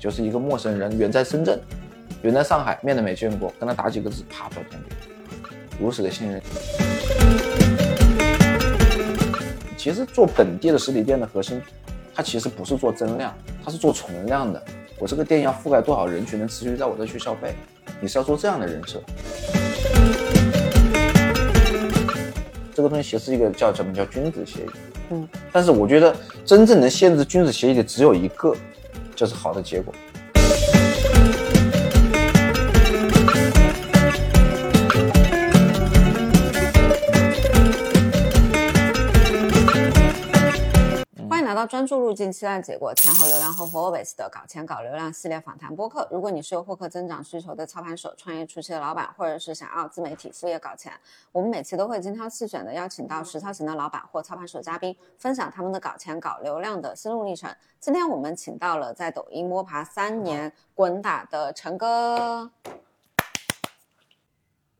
[0.00, 1.60] 就是一个陌生人，远在深圳，
[2.22, 4.98] 远在上海，面都没见过，跟他打几个字，啪就通电，
[5.78, 6.40] 如此的信任。
[9.76, 11.60] 其实做本地的实体店的核心，
[12.14, 14.62] 它其实不是做增量，它是做存量的。
[14.98, 17.54] 我这个店要覆盖多少人群，能持续在我这去消费？
[18.00, 19.02] 你是要做这样的人设。
[22.74, 24.70] 这个东西其实是一个叫什么叫君子协议，
[25.10, 28.56] 嗯，但是我觉得真正能限制君子协议的只有一个，
[29.20, 29.94] 这是好的结果。
[41.66, 42.92] 专注路径，期待结果。
[42.94, 46.06] 前后流量后 always 的搞钱搞流量系列访谈播客。
[46.10, 50.92] 如果你是有获客增长需求的操盘手、创业初期的老板，或者是想要自媒体副业搞钱，
[51.32, 57.54] 我们每期都会精挑细选的邀请到实操型的老板或操盘手嘉宾，分享他们的搞钱搞流量的心路历程。
[57.78, 62.50] 今天我们请到了在抖音摸爬三年滚打的陈哥。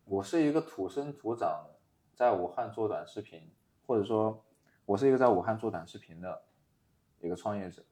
[0.04, 1.66] 我是一个土生土长
[2.14, 3.50] 在武汉做短视频，
[3.86, 4.42] 或者说，
[4.84, 6.42] 我是一个在武汉做短视频的。
[7.20, 7.82] 一个创业者，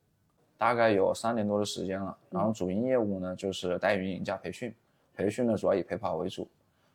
[0.57, 2.17] 大概有三年多的时间了。
[2.31, 4.75] 然后主营业务呢就是代运营加培训，
[5.15, 6.49] 培训呢主要以陪跑为主。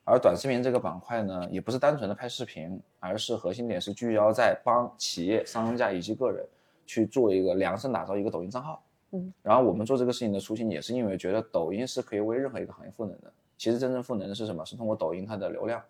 [0.06, 6.46] 而短视频这个板块呢，也不是单纯的拍视频，而是核心点是聚焦在帮企业、商家以及个人
[6.86, 8.84] 去做一个量身打造一个抖音账号。
[9.12, 9.34] 嗯。
[9.42, 13.32] 然后我们做这个事情的初心，也是因为觉得抖音是可以为任何一个行业赋能的。
[13.58, 14.66] 其实真正赋能的是什么？
[14.66, 15.82] 是通过抖音它的流量、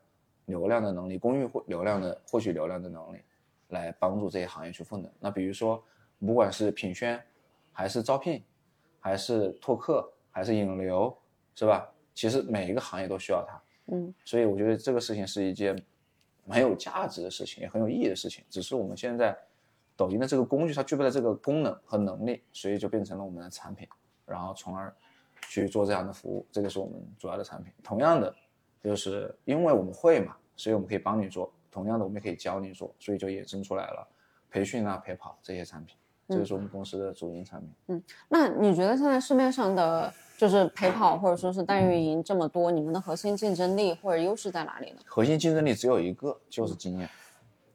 [0.45, 3.17] 流量的能力、公域获流量的获取流量的能力，
[3.69, 5.09] 来帮助这些行业去赋能。
[5.19, 5.83] 那比如说。
[6.25, 7.21] 不管是品宣，
[7.71, 8.43] 还是招聘，
[8.99, 11.15] 还是拓客，还是引流，
[11.55, 11.89] 是吧？
[12.13, 15.75] 其实每一个行业都需要它，嗯，所以我觉得这个事情是一件
[16.47, 18.43] 很有价值的事情，也很有意义的事情。
[18.49, 19.35] 只是我们现在
[19.95, 23.87] 抖音的这个工具它具备了这个功能和能力，所以就变成了我们的产品，
[24.25, 24.95] 然后从而
[25.49, 27.73] 去做这样的服务，这个是我们主要的产品。
[27.83, 28.33] 同样的，
[28.83, 34.07] 就是因为我们会嘛，所以我们可以帮你做；同样的，我们也可以教你做，所以就衍生出来了
[34.49, 35.97] 培训啊、陪跑这些产品。
[36.29, 37.69] 这个是我们公司的主营产品。
[37.87, 44.97] 嗯，那你觉得现在市面上的就是陪跑或者说是代运营这么多，你们的核心竞争力或者优势在哪里呢？
[45.05, 47.09] 核心竞争力只有一个，就是经验。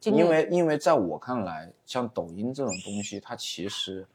[0.05, 4.07] 因为因为在我看来，像抖音这种东西，它其实，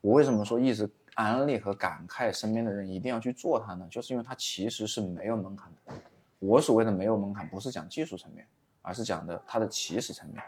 [0.00, 3.86] 我为什么说一直安利和感慨身边的人一定要去做它呢？
[3.90, 5.94] 就是因为它其实是没有门槛的。
[6.40, 8.46] 我所谓的没有门槛，不是讲技术层面，
[8.82, 10.42] 而是讲的它的起始层面，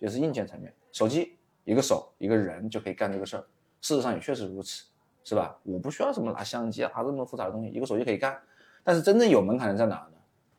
[0.00, 1.36] 就是硬件层面，手机。
[1.64, 3.44] 一个手一个人就可以干这个事儿，
[3.80, 4.84] 事实上也确实如此，
[5.24, 5.58] 是吧？
[5.62, 8.36] 我不需要什么拿相机啊，拿这么复杂的东西，一个手机可以干。
[8.84, 10.12] 但是真正有门槛的在哪呢？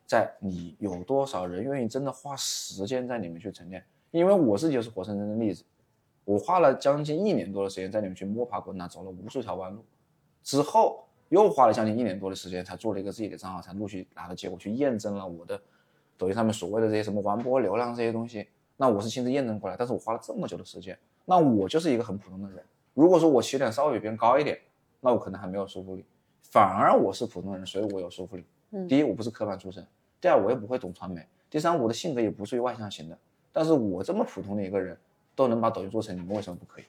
[0.06, 3.84] 在你有多少人愿意真的花时间在里面去沉淀？
[4.12, 5.64] 因为我自己就是活生生的例子，
[6.24, 9.84] 我花了将近一年多的时间在里面去摸爬滚打，走了无数条弯路，
[10.44, 15.59] 之后又花了将近一年多的时间才做了一个自己的账号，才陆续拿到结果，去验证了我的
[16.18, 18.47] 抖音上面所谓的这些什么完播流量这些东西。
[18.78, 22.63] 那我是亲自验证过来，但是我花了这么久的时间，那我就是一个很普通的人。
[22.94, 24.59] 如果说我起点稍微比别人高一点，
[25.01, 26.06] 那我可能还没有说服力，
[26.41, 28.45] 反而我是普通人，所以我有说服力。
[28.88, 29.84] 第一，我不是科班出身；
[30.19, 33.17] 第二，我也不会懂传媒；第三，我的性格也不属于外向型的。
[33.51, 34.97] 但是我这么普通的一个人，
[35.35, 36.85] 都能把抖音做成，你们为什么不可以？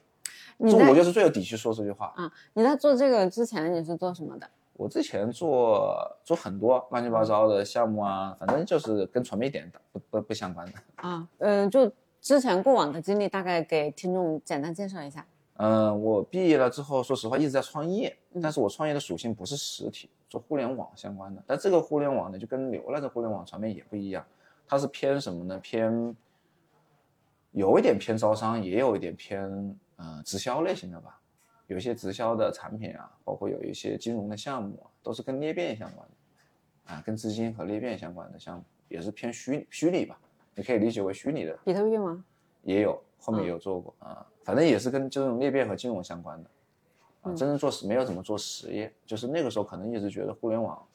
[0.57, 2.31] 我就是最有底气说这句话啊！
[2.53, 4.49] 你在做这个之前，你是做什么的？
[4.77, 11.27] 我之前做做很多乱七八糟的项目啊，反正就是跟传媒一点不不不相关的啊。
[11.37, 15.25] 嗯，就之前过往的经历，大概给听众简单介绍一下。
[15.57, 21.41] 嗯，我毕业了之后，说实话一直在创业，但是我创业的属性不是实体，做互联网相关的。
[21.47, 24.25] 但这个互联网呢，就跟流量的互联网传媒也不一样，
[24.67, 25.57] 它是偏什么呢？
[25.59, 26.13] 偏
[27.51, 29.47] 有一点偏招商，也有一点偏
[29.95, 31.17] 嗯直销类型的吧。
[31.67, 40.19] 有一些直销的产品啊，包括有一些金融的项目啊，都是跟裂变相关的，啊，跟资金和裂变相关的项目，也是偏虚虚拟吧，
[40.53, 41.57] 你可以理解为虚拟的。
[41.65, 42.23] 比特币吗？
[42.61, 46.49] 也有，后面也有做过啊，反正也是跟这种裂变和金融相关的，
[47.21, 50.85] 啊，真正做实没有怎么做实业，就是那个时候可能一直觉得互联网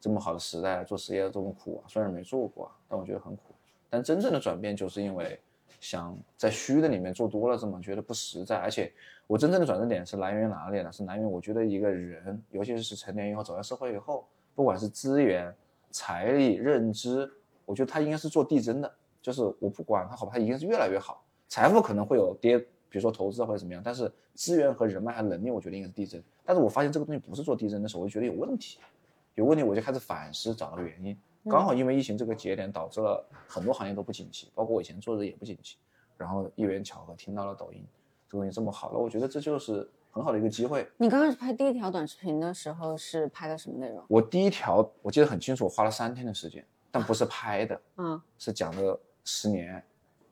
[0.00, 3.54] 这么好的时代做实业这么苦啊，虽然没做过，但我觉得很苦。
[3.90, 5.40] 但真正的转变就是因为。
[5.84, 8.56] 想在虚的里面做多了，这么觉得不实在。
[8.56, 8.90] 而且
[9.26, 10.90] 我真正的转折点是来源于哪里呢？
[10.90, 15.54] 是来源于我觉得一个人，尤其是成年以后走向社会以后，不管是资源、
[15.90, 17.30] 财力、认知，
[17.66, 18.90] 我觉得他应该是做递增的。
[19.20, 21.22] 就是我不管他好，他一定是越来越好。
[21.48, 26.18] 财富可能会有跌，比如说投资或者怎么样，但是资源和人脉和能力，我觉得应该是递增。
[26.46, 28.78] 但是我发现这个东西不是做递增的时候，我就觉得有问题。
[29.34, 31.14] 有问题我就开始反思，找到原因。
[31.50, 35.76] 刚好因为疫情这个节点，导致了很多行业都不景气，包括我以前做的也不景气。
[36.16, 37.84] 然后一缘巧合听到了抖音
[38.30, 40.88] 这东西这么好了，我觉得这就是很好的一个机会。
[40.96, 44.00] 你刚开始拍第一条短视频的时候是拍的什么内容？
[44.08, 49.82] 我第一条我记得很清楚，我花了三天的时间，但不是拍的， 嗯，是讲的十年。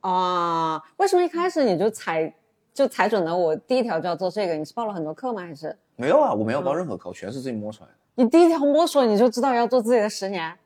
[0.00, 2.32] 啊，为什么一开始你就踩
[2.72, 3.36] 就踩准了？
[3.36, 5.42] 我第一条就要做这个，你是报了很多课吗？
[5.42, 6.32] 还是没有啊？
[6.32, 7.96] 我没有报任何课，我全是自己摸出来的。
[8.14, 10.56] 你第一条摸索你就知道要做自己的十年？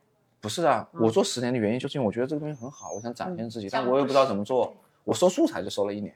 [0.46, 4.72] 不是啊，我做十年的原因就是因为我觉得这个东西很好，我想展现自己，但我也不知道怎么做。
[5.02, 6.14] 我收素材就收了一年，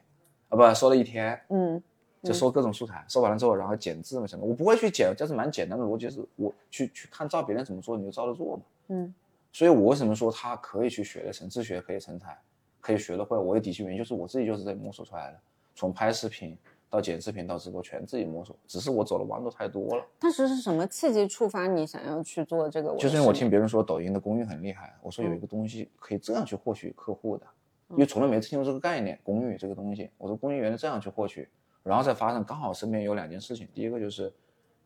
[0.51, 1.83] 啊不，收了一天，嗯，
[2.23, 8.63] 就收各种素材，收完了之后，然后剪字嘛什么，我不会去剪，就是蛮简单的逻辑，是我去去看照别人怎么做，你就照着做嘛。
[8.89, 9.13] 嗯，
[9.53, 12.39] 所以我为什么说他可以去学的成，自学可以成才，
[12.81, 13.37] 可以学得会？
[13.37, 15.39] 我的底气原因就是我自己就是在摸索出来的，
[15.75, 16.57] 从拍视频
[16.91, 20.05] 到剪视频到直播全自己摸索，只是我走的弯路太多了。
[20.19, 22.95] 当时是什么契机触发你想要去做这个？
[22.97, 27.47] 就是因为我听别人说抖音的公寓很厉害，我说有一个东西可以这样去获取客户的。
[27.91, 31.49] 因为从来没听过这个概念，公寓这个东西，我说公寓原来这样去获取，
[31.83, 34.33] 然后再发生，刚好身边有两件事情，第一个就是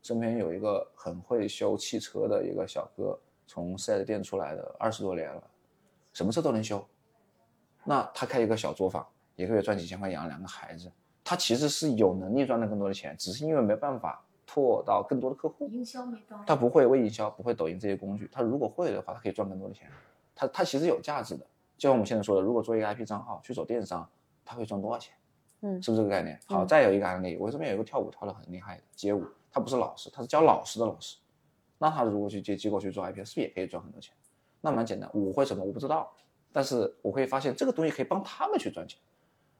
[0.01, 5.43] 身边有一个很会修汽车的一个小哥，从四 S 店出来的，二十多年了，
[6.13, 6.83] 什么车都能修，
[7.83, 9.05] 那他开一个小作坊，
[9.35, 10.91] 一个月赚几千块，养两个孩子，
[11.25, 19.89] 他其实是有能力赚到更多的钱，只是因为没办法拓到更多的客户，营销没到，他不会微营销，不会抖音这些工具，他如果会的话，他可以赚更多的钱，
[20.35, 21.43] 他他其实有价值的。
[21.77, 24.07] 就像我们现在说的，如果做一个 IP 账号去走电商，
[24.45, 25.13] 他会赚多少钱？
[25.61, 26.39] 嗯，是不是这个概念？
[26.45, 31.17] 好，再有一个案例，我这边有一个跳舞跳的很厉害的街舞，他不是老师，他是教老师的老师。
[31.79, 34.13] 那他如果去接机构去做 IP，是不是也可以赚很多钱？
[34.61, 36.13] 那蛮简单，我会什么我不知道，
[36.53, 38.99] 但是我可以发现这个东西可以帮他们去赚钱。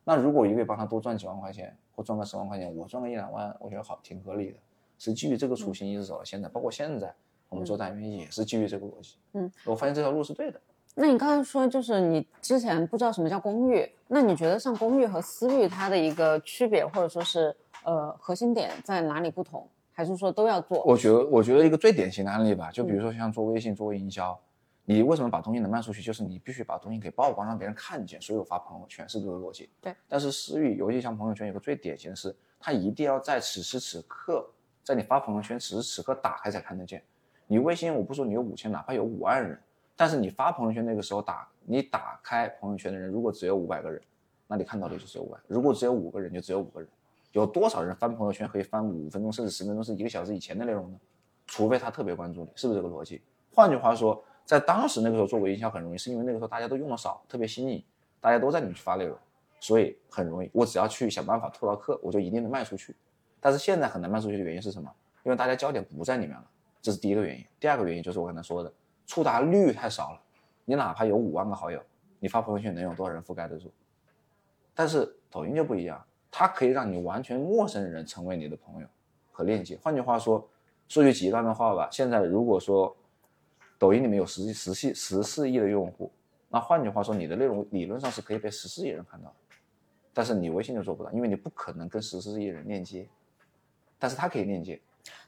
[0.06, 4.58] 那如果一个月帮他多赚几万块钱，或赚个十万块钱，我赚个一两万，我觉得好挺合理的。
[4.98, 7.14] 是基于这个初心一直走到现在，包括现在
[7.50, 9.18] 我们做代运营也是基于这个逻辑。
[9.34, 10.62] 嗯，我发现这条路是对的。
[10.94, 17.54] 那你刚才说，就是你之前不知道什么叫公寓，那你觉得像公寓和私域它的一个区别，或者说是
[17.84, 20.82] 呃核心点在哪里不同，还是说都要做？
[20.86, 24.40] 我觉得，我觉得一个最典型的案例吧，就比如说像做微信做营销，
[24.86, 29.70] 你为什么把东西能卖出去，就是你必须把东西给曝光，让别人看见，所以我发朋友圈是这个逻辑。
[29.82, 29.96] 对。
[30.08, 34.48] 但是私域，尤其像朋友圈，有个最典型的是，它一定要在此时此刻，
[34.84, 37.04] 在你发朋友圈此时此刻打开才看得见。
[37.48, 39.60] 你微信，我不说你有五千，哪怕有五万人。
[39.96, 44.00] 但是你发朋友圈那个时候打你打开朋友圈的人，如果只有五百个人，
[44.46, 46.88] 那你看到的就只有五万；如果只有五个人，就只有五个人。
[47.32, 51.00] 有多少人翻朋友圈可以翻五分钟甚至十分钟，是一个小时以前的内容呢？
[51.48, 53.22] 除非他特别关注你，是不是这个逻辑？
[53.54, 57.84] 换句话说，在当时那个时候做微营销很容易，是因为那个时候大家都用的少，特别新颖，
[58.22, 59.18] 大家都在里面去发内容，
[59.60, 60.50] 所以很容易。
[60.54, 62.96] 我只要去想办法拓到客，我就一定能卖出去。
[63.40, 64.90] 但是现在很难卖出去的原因是什么？
[65.24, 66.46] 因为大家焦点不在里面了，
[66.82, 67.46] 这是第一个原因。
[67.60, 68.72] 第二个原因就是我刚才说的。
[69.08, 70.22] 触达率太少了，
[70.66, 71.80] 你哪怕有五万个好友，
[72.20, 73.72] 你发朋友圈能有多少人覆盖得住？
[74.74, 78.88] 但是抖音就不一样，它可以让你完全陌生人成为你的朋友
[79.32, 79.78] 和链接。
[79.82, 80.48] 换句话说，
[80.88, 82.96] 说句极端的话吧，现在如果说
[83.78, 86.12] 抖音里面有十十四十四亿的用户，
[86.50, 89.34] 那换句话说，你的内容理论上是可以被十四亿人看到，
[90.14, 93.08] 但是你微信就做不到，因为你不可能跟十四亿人链接，
[94.00, 94.80] 但是它可以链接。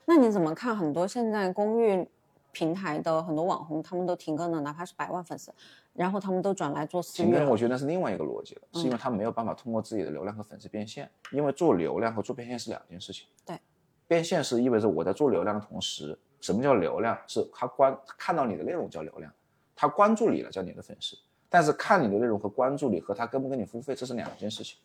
[0.05, 2.07] 那你怎么看很多现在公寓？
[2.53, 5.53] 平台的很多网红，他们都停更了，哪怕是百万粉丝，
[5.93, 7.27] 然后他们都转来做私域。
[7.27, 13.27] 停更，我觉得那是另外一个逻辑了，是因为他没有办法通过自己的流量和粉丝变现，因为做流量和做变现是两件事情。
[13.45, 13.59] 对，
[14.07, 17.17] 变现是意味着我在做流量的同时，什么叫流量？
[17.27, 19.31] 是他关看到你的内容叫流量，
[19.75, 21.17] 他关注你了叫你的粉丝。
[21.49, 24.77] 但是看你的内容和关注你和他跟不跟你付费，这是两件事情。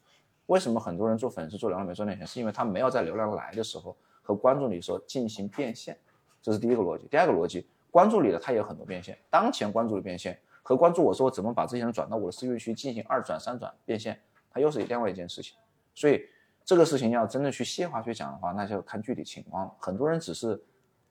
[0.47, 2.27] 为什么很多人做粉丝做流量没赚点钱？
[2.27, 5.99] 是因为他没有在流量来的时候和关注你的时候进行变现。
[6.41, 15.57] 这是第一个逻辑，第二个逻辑，关注你的他也有很多变现，当前关注的变现和关注我说怎么把这些人转到我的私域去进行二转三转变现，它又是另外一件事情。
[15.95, 16.25] 所以
[16.65, 19.75] 这个事情要真的去细化去讲的话，那就看具体情况了。
[19.79, 20.61] 很多人只是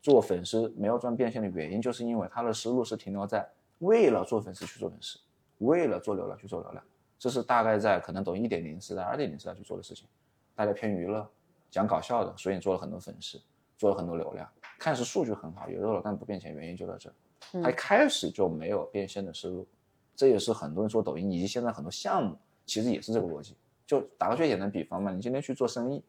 [0.01, 3.48] 做粉丝没有赚变现的原因，就是因为他的思路是停留在
[3.79, 5.20] 为了做粉丝去做粉丝，
[5.60, 6.84] 为了做流量去做流量，
[7.20, 10.08] 这是大概在可能抖音一点零时代、二点零时代去做的事情。
[10.55, 11.27] 大家偏娱乐，
[11.70, 13.39] 讲搞笑的，所以你做了很多粉丝，
[13.77, 14.48] 做了很多流量。
[14.79, 17.13] 看似数据很好，有肉了，但不变现，原因就在这。
[17.62, 19.67] 他一开始就没有变现的思路，
[20.15, 23.55] 这也是很多人做抖音以及现在很多项目其实也是这个逻辑。
[23.86, 26.03] 就打个最简单比方嘛，你今天去做生意，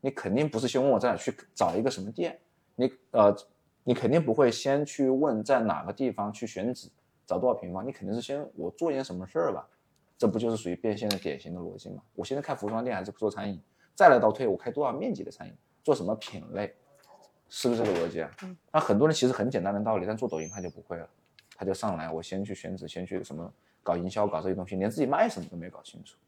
[0.00, 2.38] 你肯定不是先问我在哪去找一个什么店，
[2.80, 3.36] 你呃，
[3.82, 6.88] 你肯定不会先去问在哪个地方去选址，
[7.26, 9.68] 找多少平方，你肯定是先我做一件什么事儿吧，
[10.16, 12.00] 这不就是属于变现的典型的逻辑吗？
[12.14, 13.60] 我现在开服装店还是做餐饮，
[13.96, 16.72] 再来倒推我开多少面积的餐饮，做什么品类。
[17.50, 18.30] 是不是这个逻辑啊？
[18.70, 21.08] 那很多人其实很简单的道理，但做抖音他就不会了，
[21.56, 23.50] 他就上来，我先去选址，先去什么
[23.82, 26.18] 搞营销，搞这些东西，连自己卖什么都没搞清楚。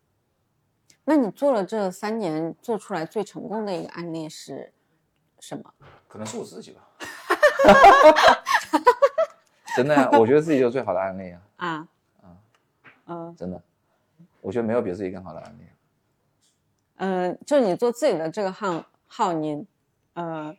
[1.05, 4.73] 那你做了这三年，做出来最成功的一个案例是
[5.41, 5.65] 什么？
[6.07, 6.87] 可能是我自己吧。
[9.77, 11.41] 真的呀，我觉得自己就是最好的案例啊。
[11.57, 11.69] 啊
[12.23, 12.37] 啊
[13.07, 13.61] 嗯真的，
[14.41, 15.65] 我觉得没有比自己更好的案例。
[16.97, 19.67] 嗯，就你做自己的这个号号，你
[20.15, 20.55] 呃，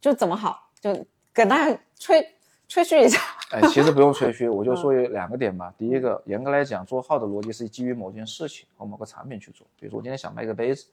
[0.00, 0.92] 就怎么好，就
[1.32, 2.34] 给大家吹
[2.68, 3.18] 吹嘘一下。
[3.50, 5.72] 哎，其实不用吹嘘， 我就说有两个点吧。
[5.78, 9.66] 第一个，严格来讲，做号的逻辑是基于某件事情和某个产品去做。
[9.78, 10.86] 比如说，我今天想卖个杯子，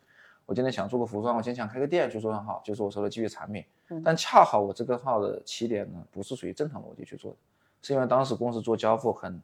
[0.46, 3.66] 我今天想做个服装，我今天想开个店去做账号，就是我说的基于产品。
[4.04, 7.38] 但恰好我这个号的起点呢，不是属于正常逻辑去做的，
[7.82, 9.42] 是因为当时公司做交付很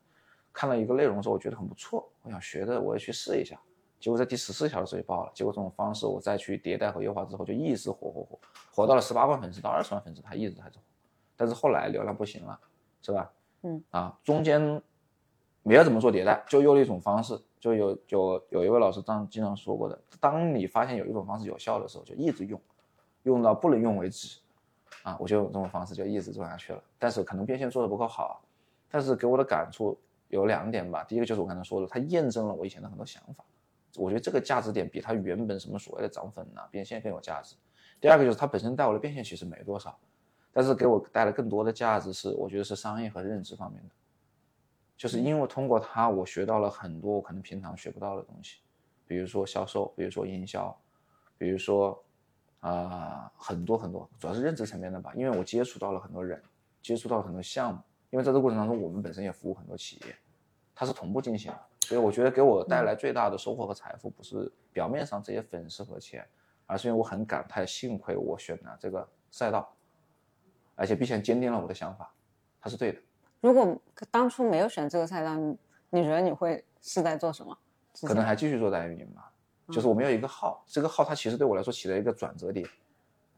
[0.53, 3.59] 看了一个内容之后，我觉得很不错，我想学的，我也去试一下。
[3.99, 8.39] 结果在第十四条的时候就爆了，结果这种方式我再去迭代和优化之后，就一直火火火，
[8.73, 10.81] 火到了十八万粉丝到二十万粉丝，它一直还在火。
[11.35, 12.59] 但是后来流量不行了，
[13.01, 13.31] 是吧？
[13.61, 14.81] 嗯啊，中间
[15.61, 22.59] 没有怎么做迭代，就用了一种方式，就有有有一位老师当经常说过的，当你发现有一种方式有效的时候，就一直用，
[23.23, 24.39] 用到不能用为止。
[25.03, 26.83] 啊，我就用这种方式就一直做下去了。
[26.99, 28.41] 但是可能变现做的不够好，
[28.89, 31.03] 但是给我的感触有两点吧。
[31.05, 33.43] 第一个就是我刚才说的，它验证了我以前的很多想法。
[33.95, 37.55] 我觉得这个价值点比它原本什么所谓的涨粉呐、变现更有价值。
[37.99, 39.97] 第二个就是它本身带我的变现其实没多少，
[40.51, 43.89] 但是给我带来更多的价值是，我觉得是商业和认知方面的。
[45.01, 48.59] 就是因为通过它，我学到了很多我可能平常学不到的东西，
[49.07, 50.79] 比如说销售，比如说营销，
[51.39, 52.03] 比如说
[52.59, 55.11] 啊、很多很多，主要是认知层面的吧。
[55.15, 56.39] 因为我接触到了很多人，
[56.83, 57.81] 接触到了很多项目，
[58.11, 60.15] 因为在这个过程当中，我们本身也服务很多企业，
[60.75, 61.59] 它是同步进行的。
[61.79, 66.23] 所以我觉得给我带来最大的收获和财富，不是表面上这些粉丝和钱，
[66.67, 69.73] 而是因为我很感叹，幸亏我选了这个赛道，
[70.75, 72.13] 而且并且坚定了我的想法，
[72.61, 73.01] 它是对的。
[73.41, 73.77] 如果
[74.09, 75.57] 当初没有选这个赛道，你
[75.89, 77.57] 你觉得你会是在做什么？
[78.03, 79.29] 可能还继续做代运营吧。
[79.69, 82.67] 就是我没有一个号，这个号它其实对我来说起了一个转折点，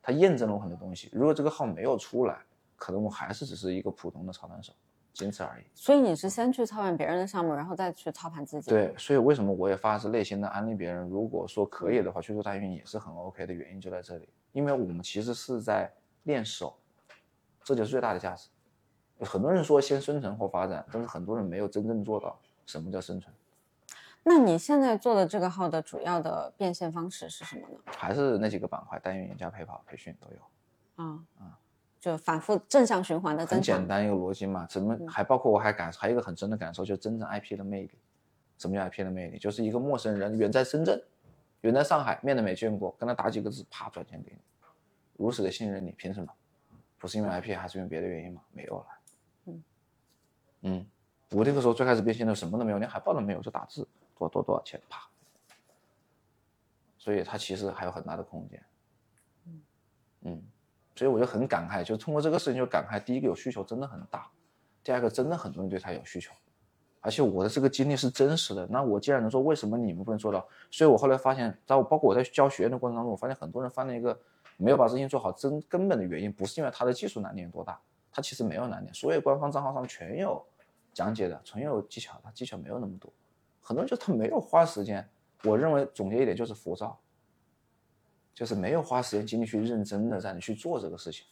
[0.01, 1.09] 它验证了我很多东西。
[1.13, 2.39] 如果这个号没有出来，
[2.75, 4.73] 可能我还是只是一个普通的操盘手，
[5.13, 5.63] 仅此而已。
[5.75, 15.91] 所以你是先去操盘别人的项目，然后再去操盘自己。，对，所以为什么我也发自内心的安利别人，如果说可以的话，去做代运营也是很 OK 的原因就在这里，因为我们其实是在
[16.23, 16.75] 练手，
[17.63, 18.49] 这就是最大的价值。
[19.23, 23.33] 很多人说先生存后发展，但是很多人没有真正做到什么叫生存。
[24.23, 27.79] 那你现在做的这个号的主要的变现方式是什么呢？
[27.85, 31.03] 还是那几个板块，代运营加陪跑、培训都有，
[31.35, 31.59] 啊
[31.99, 33.75] 就反复正向循环的增长。
[33.75, 34.65] 很简单一个逻辑嘛。
[34.69, 37.91] 怎么还包括我还感还有一个很深的感受，就是真正 IP 的魅力。
[38.57, 39.37] 什么叫 IP 的魅力？
[39.37, 41.01] 就是一个陌生人远在深圳，
[41.61, 44.37] 远在上海，面都没见过，跟他打几个字，啪转钱给你，
[45.17, 46.27] 如此的信任你，凭什么？
[46.97, 48.41] 不是因为 IP，还是因为别的原因吗？
[48.51, 48.85] 没有了。
[50.63, 50.85] 嗯嗯，
[51.31, 55.07] 我那个时候最开始变现的什么都没有，连海报都没有，就打字多多多少钱，啪。
[56.97, 58.63] 所以它其实还有很大的空间。
[60.21, 60.41] 嗯，
[60.95, 64.25] 所以我就很感慨，就通过这个事情就感慨，第一个有需求真的很大，
[64.81, 66.33] 第二个真的很多人对它有需求，
[67.01, 68.65] 而且我的这个经历是真实的。
[68.67, 70.47] 那我既然能做，为什么你们不能做到？
[70.71, 74.17] 所以我后来发现，在我包括我在教学员的过程当中，我发现很多人犯了一个
[74.55, 77.77] 没有把事情做好真根本的原因，不是因为他的技术难点有多大，
[78.09, 80.41] 他其实没有难点，所有官方账号上全有
[80.93, 83.11] 讲解的，纯有技巧，他技巧没有那么多。
[83.61, 85.07] 很多人就他没有花时间，
[85.43, 86.99] 我认为总结一点就是浮躁。
[88.35, 91.23] 就是没有花时间精力去认真的让你去做这个事情，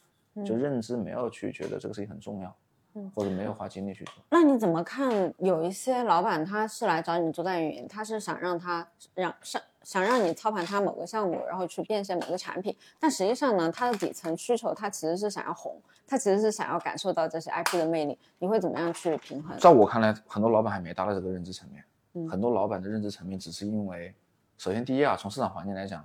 [0.46, 2.56] 就认知没有去觉得这个事情很重要，
[2.94, 4.14] 嗯或者没有花精力去做。
[4.30, 5.34] 那你怎么看？
[5.38, 18.18] 有一些老板他是来找你做代运营，他是想让他让想想让你操盘他某个项目，然后去变现某个产品，但实际上呢，他的底层需求他其实是想要红，他其实是想要感受到这些 IP 的魅力。
[18.38, 19.58] 你会怎么样去平衡？
[19.58, 21.84] 在我看来，很多老板还没达到这个认知层面，
[22.14, 24.14] 嗯很多老板的认知层面只是因为，
[24.58, 26.04] 首先第一啊，从市场环境来讲，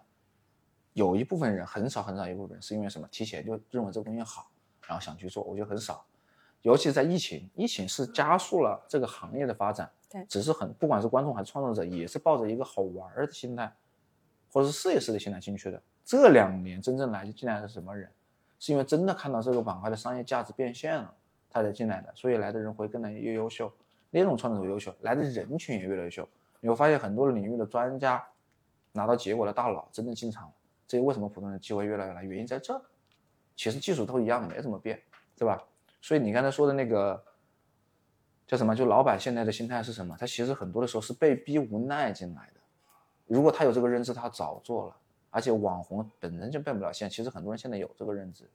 [0.94, 3.08] 有一部分人很少很少一部分人是因为什么？
[3.12, 4.50] 提前就认为这个东西好，
[4.88, 6.04] 然后想去做，我觉得很少。
[6.68, 9.90] 尤其是在疫情，疫情是加速了这个行业的发展。
[10.10, 13.74] 对只是很不管是观众还是创作者，也是抱着一个好玩儿的心态，
[14.52, 15.82] 或者是试一试的心态进去的。
[16.04, 18.12] 这两年真正来进来的是什么人？
[18.60, 21.14] 是因为真的看到这个板块的商业价值变现了，
[21.50, 23.72] 他才进来的，所以来的人会更来越优秀，
[24.10, 26.28] 那种创作者优秀，来的人群也越来越优秀。
[26.60, 28.22] 你会发现很多领域的专家
[28.92, 30.54] 拿到结果的大佬真的进场了，
[30.86, 32.26] 这为什么普通人机会越来越来？
[32.26, 32.78] 原因在这，
[33.56, 35.02] 其实技术都一样，没怎么变，
[35.38, 35.64] 对吧？
[36.02, 37.24] 所以你刚才说的那个
[38.46, 38.76] 叫什么？
[38.76, 40.16] 就老板现在的心态是什么？
[40.20, 42.62] 他其实很多的时候是被逼无奈进来的。
[43.26, 44.96] 如果他有这个认知，他早做了。
[45.30, 48.50] 而且网红本身就变不了现，其实很多人现在有这个认知，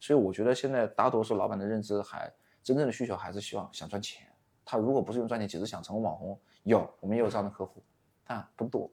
[0.00, 2.32] 所以我觉得现在大多数老板的认知还
[2.64, 4.26] 真正的需求还是希望想赚钱。
[4.64, 7.82] 他如果不是用赚钱，只是想成为网红，有我们也有这样的客户，
[8.24, 8.90] 但不多。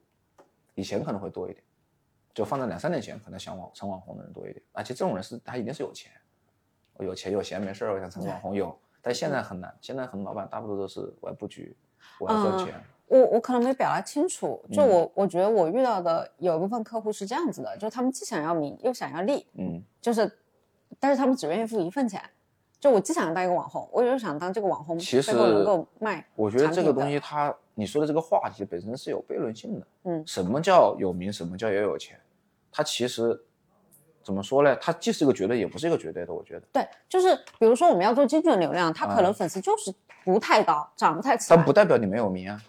[0.75, 1.63] 以前可能会多一点，
[2.33, 4.61] 就放在两三年前，可能想网成网红的人多一点。
[4.73, 6.11] 而且这种人是他一定是有钱，
[6.95, 11.75] 我有钱有闲没事儿我想成网红有，但现在很难，现在很多老板大部分都是我要布局，
[12.19, 12.73] 我要赚钱。
[13.07, 20.31] 我我可能没表达清楚，就我我觉得我遇到的有一部分客户是这样子的，就是他们既想要名又想要利，嗯，就是，
[20.99, 22.21] 但是他们只愿意付一份钱。
[22.79, 26.25] 就我既想当一个网红，我又想当这个网红其实能够卖。
[26.35, 29.87] 我觉得这个东西它你说的这个话题本身是有悖论性的。
[30.03, 31.31] 嗯什么叫有名？
[31.31, 32.19] 什么叫也有钱？
[32.71, 33.41] 它其实
[34.23, 34.75] 怎么说呢？
[34.77, 36.33] 它既是一个绝对，也不是一个绝对的。
[36.33, 41.57] 我觉得，对，就是比如说我们要做精准流量，他可能嗯粉丝就是不太高，涨不太起来。
[41.57, 42.61] 但不代表你没有名啊。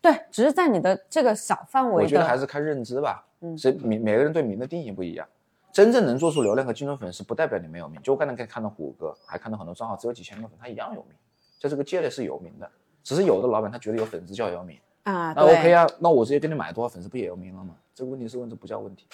[0.00, 2.04] 对，只是在你的这个小范围。
[2.04, 3.26] 我觉得还是看认知吧。
[3.40, 5.26] 嗯所以每每个人对名的定义不一样。
[5.72, 8.00] 真正能做出流量和精准粉丝，不代表你没有名。
[8.02, 11.12] 就我刚才可以看到虎哥，还看到很多账号只有几千个粉，他一样有名，
[11.58, 12.70] 在这个界内是有名的。
[13.02, 17.74] 只是有的老板他觉得有粉丝就要有名，啊，那 OK 啊，那我直接给你买多少粉丝不也有名了吗？
[17.94, 19.06] 这个问题是问这不叫问题。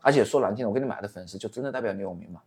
[0.00, 2.40] 而且说难听的，我给你买的粉丝就真的代表你有名吗？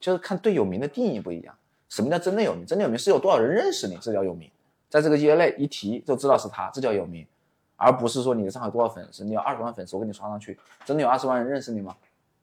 [0.00, 1.54] 就是看对有名的定义不一样。
[1.88, 2.66] 什么叫真的有名？
[2.66, 4.50] 真的有名是有多少人认识你，这叫有名。
[4.88, 7.26] 在这个业内一提就知道是他，这叫有名，
[7.76, 11.96] 而不是说你的账号多少粉丝，你有二十万粉丝，我给你刷上去，真的有二十万人认识你吗？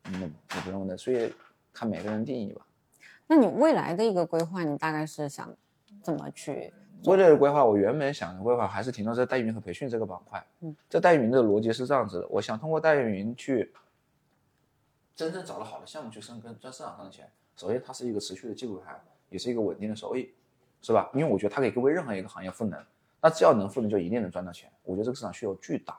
[0.05, 0.21] 嗯，
[0.55, 0.97] 也不用的。
[0.97, 1.33] 所以
[1.73, 2.65] 看每个人定义吧。
[3.27, 5.51] 那你未来的一个规划，你大概是想
[6.03, 6.71] 怎么去？
[7.05, 10.43] 未来的规划，我原本想的规划还是停留在代运营和培训这个板块。
[10.61, 13.71] 嗯，这代运营的逻辑是这样子的，我想通过代运营去
[15.15, 17.31] 真正找到好的项目去生根，赚市场上的钱。
[17.55, 20.33] 首先，它是一个持续的技术台，也是一个稳定的收益，
[20.81, 21.09] 是吧？
[21.13, 22.77] 因为我觉得它可以为任何一个行业赋能，
[23.21, 24.69] 那只要能赋能，就一定能赚到钱。
[24.83, 25.97] 我觉得这个市场需求巨大，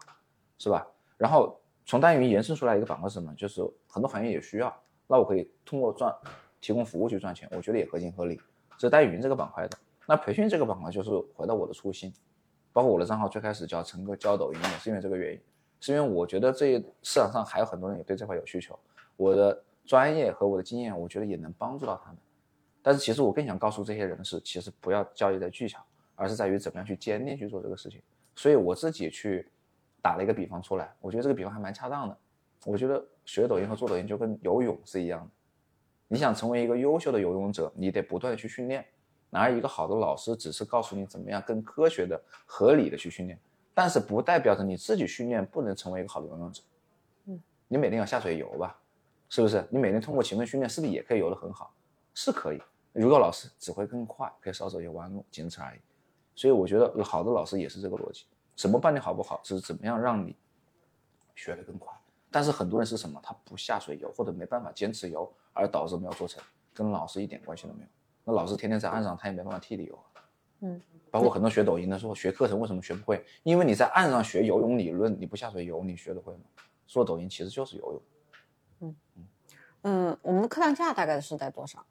[0.58, 0.86] 是吧？
[1.16, 3.32] 然后从代运营延伸出来一个板块是什么？
[3.36, 6.14] 就是很多行业也需要，那我可以通过赚
[6.60, 8.38] 提供服务去赚钱，我觉得也合情合理。
[8.76, 9.78] 这是代运营这个板块的。
[10.04, 12.12] 那培训这个板块就是回到我的初心，
[12.70, 15.40] 包括我的账号最开始叫陈哥教抖音也是因为这个原因，
[15.80, 18.78] 是因为我觉得这市场上还有很多人也对这块有需求，
[19.16, 22.18] 我的专业和我的经验，我觉得也能帮助到他们。
[22.82, 28.00] 但是其实我更想告诉这些人的是，其实不要交易在技巧，而是在于怎么样去坚定去做这个事情。
[28.34, 29.48] 所以我自己去
[30.02, 32.16] 打了一个比方出来，我觉得这个比方还蛮恰当的。
[32.64, 35.30] 我觉得学抖音和做抖音就跟游泳是一样的，
[36.08, 38.84] 你想成为一个优秀的游泳者，你得不断的去训练。
[39.30, 43.38] 然而，一个好的老师只是告诉你怎么样更科学的、合理的去训练，
[43.74, 46.62] 但是不代表着你自己训练不能成为一个好的游泳者。
[47.26, 48.78] 嗯，你每天要下水游吧，
[49.28, 49.66] 是不是？
[49.70, 51.72] 你每天通过勤奋训练，是不是也可以游得很好？
[52.14, 52.60] 是可以。
[52.92, 55.78] 如果老师只会更快，可以少走一些弯路，仅此而已。
[56.34, 58.24] 所以我觉得好的老师也是这个逻辑。
[58.56, 60.34] 什么办你好不好，只是怎么样让你
[61.34, 61.92] 学得更快。
[62.30, 63.20] 但是很多人是什么？
[63.22, 67.88] 他不下水游，或者没办法坚持游，而导致没有做成，跟老师一点关系都没有。
[68.24, 69.98] 那老师天天在岸上，他也没办法替你游。
[70.60, 73.24] 嗯，包括很多学抖音的说学课程为什么学不会？
[73.42, 76.40] 因为你在岸上学游泳理论，你不下水游，你学得会吗？
[76.86, 78.02] 做抖音其实就是游泳。
[79.88, 81.86] 嗯，我们的客单价大概是在多少？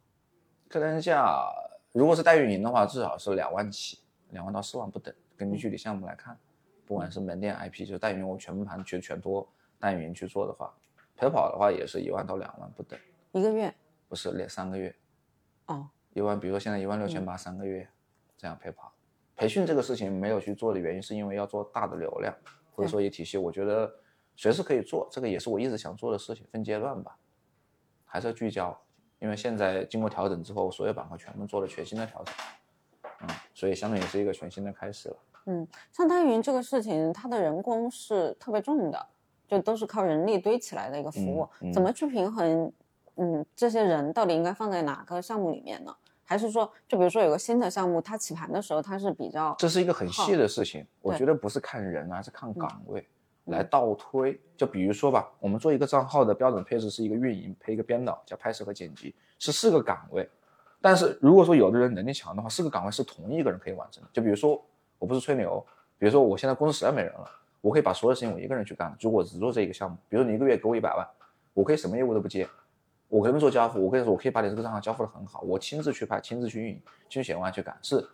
[0.68, 1.50] 客单价
[1.92, 4.00] 如果是代运营的话，至少是两万起，
[4.32, 6.38] 两万到四万不等，根据具体项目来看。
[6.84, 9.48] 不管是门店 IP，就是代运营，我全盘全全托
[9.80, 10.74] 代运营去做的话，
[11.16, 13.00] 陪跑的话也是一万到两万不等，
[13.32, 13.74] 一个月？
[14.10, 14.94] 不是两三个月。
[15.64, 17.88] 哦，一万，比如说现在一万六千八三个月，
[18.36, 18.92] 这样陪跑。
[19.34, 22.34] 培训这个事情没有去做的原因，是因为要做大的流量，
[22.74, 23.90] 或者说一体系，我觉得
[24.36, 27.16] 随时可以做，这个也是我一直想做的事情，分阶段吧，
[28.16, 28.74] 还是要聚焦，
[29.18, 32.34] 因为现在经过调整之后，所有板块全部做了全新的调整，
[33.20, 35.16] 嗯，所以相当于是一个全新的开始了。
[35.44, 39.06] 嗯，像代运营这个事情，它的人工是特别重的，
[39.46, 42.72] 就都是靠人力堆起来的一个服务，嗯嗯怎么去平衡？
[43.16, 45.94] 嗯，这些人到底应该放在哪个项目里面呢？
[46.24, 53.06] 还是说，就比如说有个新的项目，它起盘的时候它是比较这是一个很细的事情，我觉得不是看人，而是看岗位
[53.46, 54.38] 来倒推。
[54.56, 60.28] 就比如说吧，我们做一个账号的标准配置是一个运营配一个编导加拍摄和剪辑，是四个岗位。
[60.80, 64.10] 但是如果说有的人能力强的话，四个岗位是同一个人可以完成的。
[64.12, 64.62] 就比如说，
[64.98, 65.64] 我不是吹牛，
[65.98, 67.28] 比如说我现在公司实在没人了，
[67.60, 68.96] 我可以把所有事情我一个人去干。
[69.00, 71.06] 如果我只做这一个项目，比如说你一个月给我一百万，
[71.54, 72.46] 我可以什么业务都不接，
[73.08, 78.06] 我可以做交付，我可以说，我可以把你这个账号交付的很好，我亲自去拍，亲自去运营，亲自写文案去干，是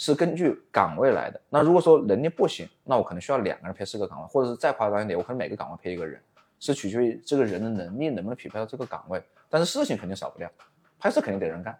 [0.00, 1.38] 是根据岗位来的。
[1.50, 6.18] 那如果说能力不行，那我可能需要两个人配四个岗位，或者是再夸张一点，我可能每个岗位配一个人，
[6.58, 9.22] 是取决于这个人的能力能不能匹配到这个岗位。
[9.50, 10.50] 但是事情肯定少不了，
[10.98, 11.78] 拍摄肯定得人干，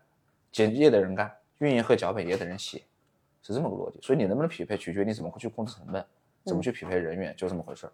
[0.53, 2.83] 剪辑也得人干，运营和脚本也得人写，
[3.41, 3.99] 是这么个逻辑。
[4.03, 6.05] 所以你能不能匹配，取决于你怎么去控制成本，
[6.45, 7.93] 怎么去匹配人员，就这么回事儿。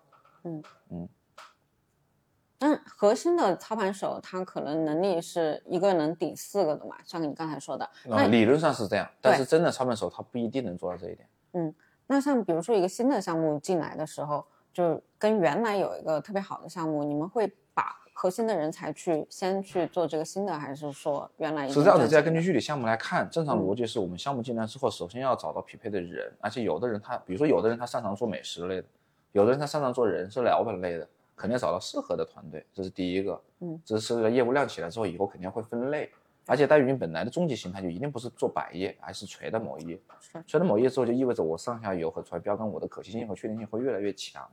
[2.58, 7.84] 但核心的操盘手，他可能能力是一个能顶四个的嘛，像你刚才说的。
[7.84, 11.28] 啊，那理论上是这样，但是真的操盘手他不一定能做到这一点。
[11.52, 11.74] 嗯
[12.06, 28.84] 那像比如说一个新的项目进来的时候，就跟原来有一个特别好的项目，你们会把核心的人才去先去做这个新的，还是说原来已经是这样子，赚钱的再根据具体项目来看，正常嗯逻辑是我们项目进来之后，首先要找到匹配的人，而且有的人他，比如说有的人他擅长做美食类的，
[29.32, 33.40] 有的人他擅长做人事聊本类的，肯定要找到适合的团队，这是第一个。
[33.60, 36.10] 嗯，这是业务量起来之后，以后肯定会分类，
[36.46, 40.00] 而且代云本来的终极形态就一定不是做百业，而是垂的某一业。
[40.20, 44.50] 是垂的某一业之后，就意味着我上下游和出来标杆，我的可行性和确定性会越来越强，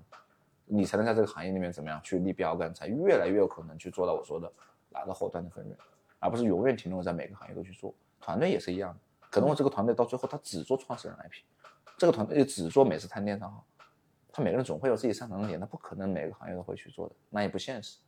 [0.65, 4.51] 你才能在这个行业里面怎么样去立标杆，才越来越有可能去做到我说的
[4.89, 5.77] 拿到后端的分润，
[6.19, 7.93] 而不是永远停留在每个行业都去做。
[8.19, 11.41] 团队也是一样的，可能我这个团队到最后他只做创始人 IP，
[11.97, 13.65] 这个团队就只做美食探店账号，
[14.35, 17.99] 他每个人总会有自己擅长的点，他不可能每个行业都会去做的，那也不现实，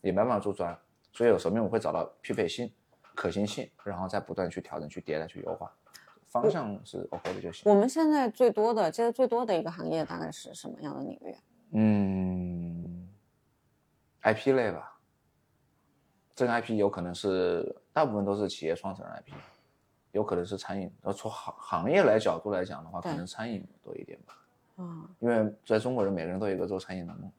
[0.00, 0.76] 也没办法做专。
[1.12, 2.68] 所以有时候我会找到匹配性、
[3.14, 5.72] 可行性，然后再不断去调整、去迭代、去优化，
[6.26, 7.70] 方向是 OK 的就行。
[7.72, 11.36] 我们现在最多的接的最多的一个行业大概是什么样的领域？
[11.70, 13.08] 嗯
[14.22, 14.98] ，IP 类吧，
[16.34, 19.32] 这个 IP 有可能是大部分都是企业创始人 IP，
[20.10, 20.92] 有可能是餐饮。
[21.04, 24.34] 要从行行业来角度来讲的话，可能餐饮多一点吧，
[24.78, 27.30] 啊，因为在中国人每个人都有一个做餐饮的梦，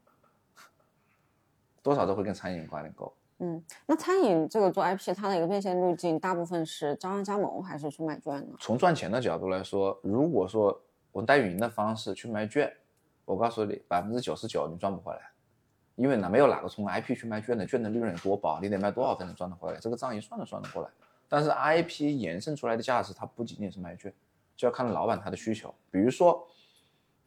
[1.81, 3.11] 多少都会跟餐饮挂点钩。
[3.37, 8.57] 嗯，那餐饮这个做 IP，它的一个变现路径，大部分是招商加盟还是去卖券呢？
[8.59, 10.77] 从赚钱的角度来说，如果说
[11.13, 12.69] 我带运营的方式去卖券，
[13.23, 15.31] 我告诉你，百分之九十九你赚不回来，
[15.95, 20.89] 因为哪没有哪个从 IP 去卖券的，券的利润有多薄，你得卖多少才能赚得回来，这个账一算都算得过来。
[21.29, 24.13] 但是 IP 延伸出来的价值，它不仅仅是卖券，
[24.57, 25.73] 就要看老板他的需求。
[25.89, 26.45] 比如说，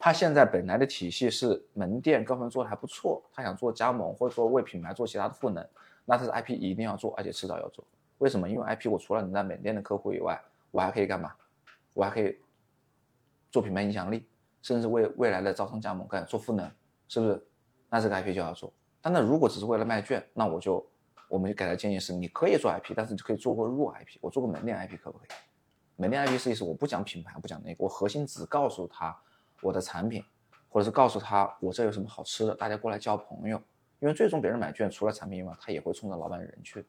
[0.03, 5.65] 他现在本来的体系是门店各方面做的还不错，他想做加盟或者说为品牌做其他的赋能，
[6.03, 7.85] 那他的 IP 一定要做，而且迟早要做。
[8.17, 8.49] 为什么？
[8.49, 10.37] 因为 IP 我除了能在门店的客户以外，
[10.71, 11.33] 我还可以干嘛？
[11.93, 12.37] 我还可以
[13.49, 14.27] 做品牌影响力，
[14.61, 16.69] 甚至为未来的招商加盟干做赋能，
[17.07, 17.41] 是不是？
[17.89, 18.73] 那这个 IP 就要做。
[18.99, 20.85] 但那如果只是为了卖券，那我就
[21.29, 25.29] 我们就给他建议是，你可以做 IP，但是你可以做过弱 IP，我做个门店 IP 可不可以？
[25.95, 29.17] 门店 IP 是意思我不讲品牌，不讲那个，我核心只告诉他
[29.63, 30.23] 我的产品，
[30.69, 33.59] 或者是告诉他我这有什么好吃的，大家过来交朋友。
[33.99, 36.85] 因为最终别人买券除了产品以外，他也会冲着老板人去。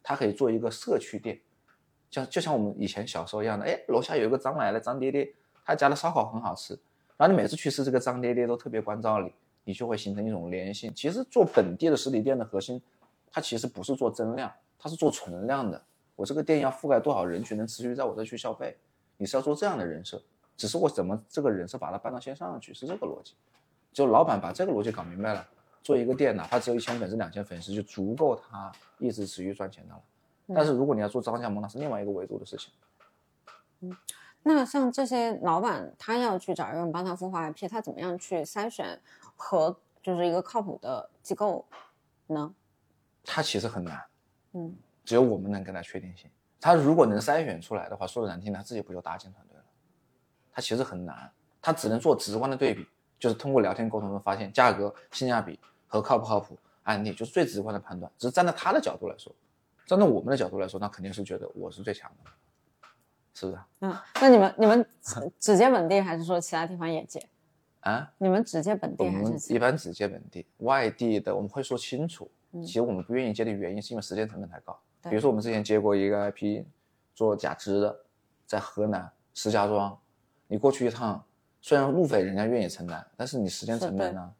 [0.00, 1.40] 他可以做一个社区店，
[2.08, 6.78] 像就像我们以前小时候一样的，哎，楼下有一个张奶奶、张爹爹，他家的烧烤很好吃，
[7.16, 9.32] 然后你每次去吃这个张爹爹都特别关照你，
[9.64, 10.92] 你就会形成一种粘性。
[10.94, 12.80] 其实做本地的实体店的核心，
[13.30, 15.82] 它其实不是做增量，它是做存量的。
[16.14, 18.76] 我这个店要覆盖多少人群，能持续在我这去消费，
[19.16, 20.22] 你是要做这样的人设，
[20.56, 23.34] 只是我怎么这个人设把它搬到线上去，是这个逻辑。
[23.92, 25.46] 就老板把这个逻辑搞明白了，
[25.82, 30.02] 做一个店，哪怕只有一千粉丝、两千粉丝，就足够他一直持续赚钱的了。
[30.54, 32.72] 但是如果你要做招商加盟，那是另外一个维度的事情。
[33.80, 33.96] 嗯
[34.44, 39.00] 那像这些老板，他要去找人帮他孵化 IP，他怎么样去筛选
[39.36, 41.64] 和就是一个靠谱的机构
[42.26, 42.52] 呢？
[43.24, 44.02] 他其实很难，
[44.54, 46.28] 嗯，只有我们能给他确定性。
[46.60, 49.51] 他如果能筛选出来的话，说的难听点，他自己不就搭建团队
[50.52, 50.54] 了？
[50.54, 52.86] 他其实很难，它只能做直观的对比，
[53.18, 58.10] 就是通过聊天沟通中发现价格、性价比和靠不靠谱案例，就是最直观的判断。
[58.18, 59.34] 只是站在他的角度来说，
[59.86, 62.30] 站在我们的角度来说，那肯定是觉得我是最强的，
[63.34, 63.58] 是不是？
[63.80, 67.26] 嗯，那你们你们只只接本地，还是说其他地方也接？
[67.80, 72.30] 啊，你们只接本地还是其们一般只接本地，外地的我们会说清楚。
[72.52, 74.78] 嗯其实我们不愿意接的原因是因为时间成本太高。
[75.04, 76.62] 比如说我们之前接过一个 IP
[77.14, 78.00] 做假肢的，
[78.46, 79.98] 在河南石家庄，
[80.52, 81.24] 你过去一趟，
[81.62, 84.34] 虽然路费人家愿意承担，但是你时间成本呢，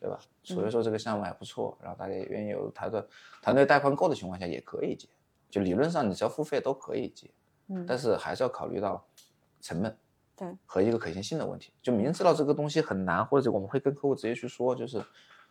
[0.00, 0.18] 对吧？
[0.42, 3.04] 所以说这个项目还不错，然后大家也愿意有团队
[3.42, 5.06] 团队带宽够的情况下也可以接，
[5.50, 7.30] 就理论上你只要付费都可以接，
[7.68, 9.06] 嗯但是还是要考虑到
[9.60, 9.94] 成本。
[10.34, 11.70] 对和一个可行性的问题。
[11.82, 15.04] 就明知道这个东西很难，或者我们会跟客户直接去说，就是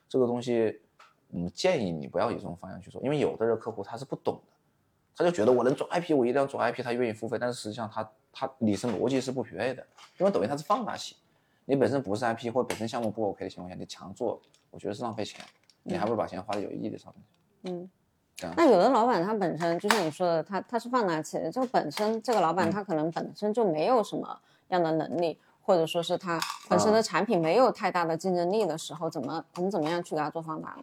[0.10, 0.82] 这个东西，
[1.30, 4.54] 我们建议你不要以这种方向去做，因为有的人客户他是不懂的，
[5.16, 9.86] 他就觉得我能做 IP，我一定要做 IP，他愿意付费，但是实际上他他理性逻辑是不匹配的，
[10.18, 11.16] 因为抖音它是放大器，
[11.66, 15.44] 你本身不是 IP 或者本身项目不 OK 的情况下，你强做，我觉得是浪费钱，
[15.84, 17.76] 你还不如把钱花在有意义的上面。
[17.76, 17.90] 嗯。
[18.56, 24.40] 那有的老板他本身就像你说的，他他是放大器，就本身这个老嗯板他可能本身就没有什么
[24.70, 30.82] 样的能力，或者说是他本身啊的产品没有太大的竞争力的时候，怎么我们怎么样去给他做放大呢？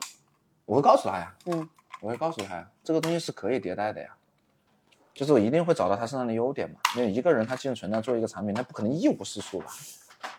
[0.67, 1.69] 我会告诉他呀，嗯，
[2.01, 4.17] 我会告诉他呀，这个东西是可以迭代的呀，
[5.19, 6.79] 就是我一定会找到他身上的优点嘛。
[6.95, 9.67] 因为一个人他既然存在做一个产品，那不可能一无是处吧？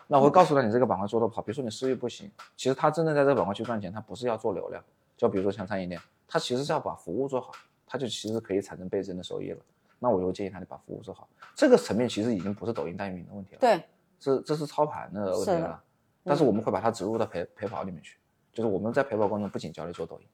[0.07, 4.81] 那我会告诉他，你这个板块做得不好，比如说你私域不行，其实他真正在这个板块去赚钱，他不是要做流量，
[5.17, 7.51] 就比如说像餐饮店，他其实是要把服务做好，
[7.85, 9.59] 他就其实可以产生倍增的收益了。
[9.99, 13.83] 那我就建议他，你把服务做好，这个层面其实已经不是抖音代运营的问题了，对，
[14.17, 15.83] 这这是操盘的问题是的了。
[16.23, 18.17] 但是我们会把它植入到陪陪跑里面去，
[18.53, 20.27] 就是我们在陪跑过程中不仅教你做抖音，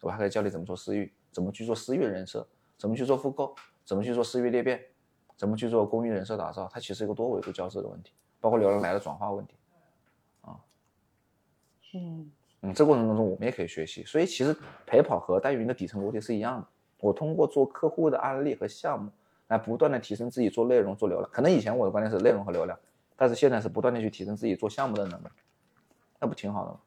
[0.00, 2.46] 我还可以教你怎么做私域，怎么去做私域人设，
[2.78, 4.80] 怎么去做复购，怎么去做私域裂变，
[5.36, 9.54] 怎么去做公域人设打造，它其实是一个多维度交织的问题，包括流量来的转化问题，
[10.42, 10.56] 啊，
[11.94, 12.30] 嗯
[12.62, 16.66] 嗯，这过程当中我们也可以学习，所以其实陪跑和代运营的底层逻辑是一样的。
[17.00, 19.10] 我通过做客户的案例和项目，
[19.48, 21.28] 来不断的提升自己做内容、做流量。
[21.32, 22.78] 可能以前我的观点是内容和流量，
[23.16, 25.26] 但是现在是不断的去提升自己做项目的能力，
[26.20, 26.78] 那不挺好的吗？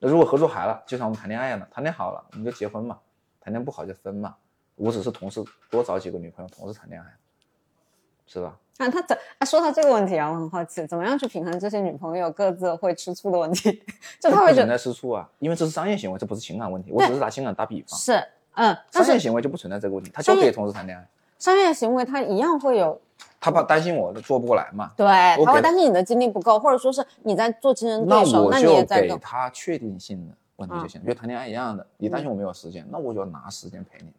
[0.00, 2.98] 那如果合作好了，就像我们谈恋爱一样的，谈恋爱好了我们就结婚嘛，
[3.40, 4.36] 谈恋爱不好就分嘛。
[4.80, 7.06] 我只是同时多找几个女朋友，同时谈恋爱，
[8.26, 8.56] 是吧？
[8.78, 9.44] 啊，他怎啊？
[9.44, 13.70] 说到这个问题啊，我很好奇，怎么样去平衡这些女朋友各自会吃醋的问题？
[14.18, 16.90] 就不存在吃醋啊，因为这是商业行为，这不是情感问题。
[16.90, 18.12] 我只是拿情感打比方，是
[18.54, 21.06] 嗯，但商业行为就不存在这个问题，他就可以同时谈恋爱。
[21.38, 22.98] 商业行为他一样会有
[23.38, 25.06] 他怕担心我做不过来嘛，对，
[25.44, 31.86] 他会担心你的精力不够，或者说是你在做竞争那对手，那你我就给也在更他确定性的问题就行，就谈恋爱一样的。
[31.98, 34.10] 你担心我没有时间，那我就要拿时间陪你。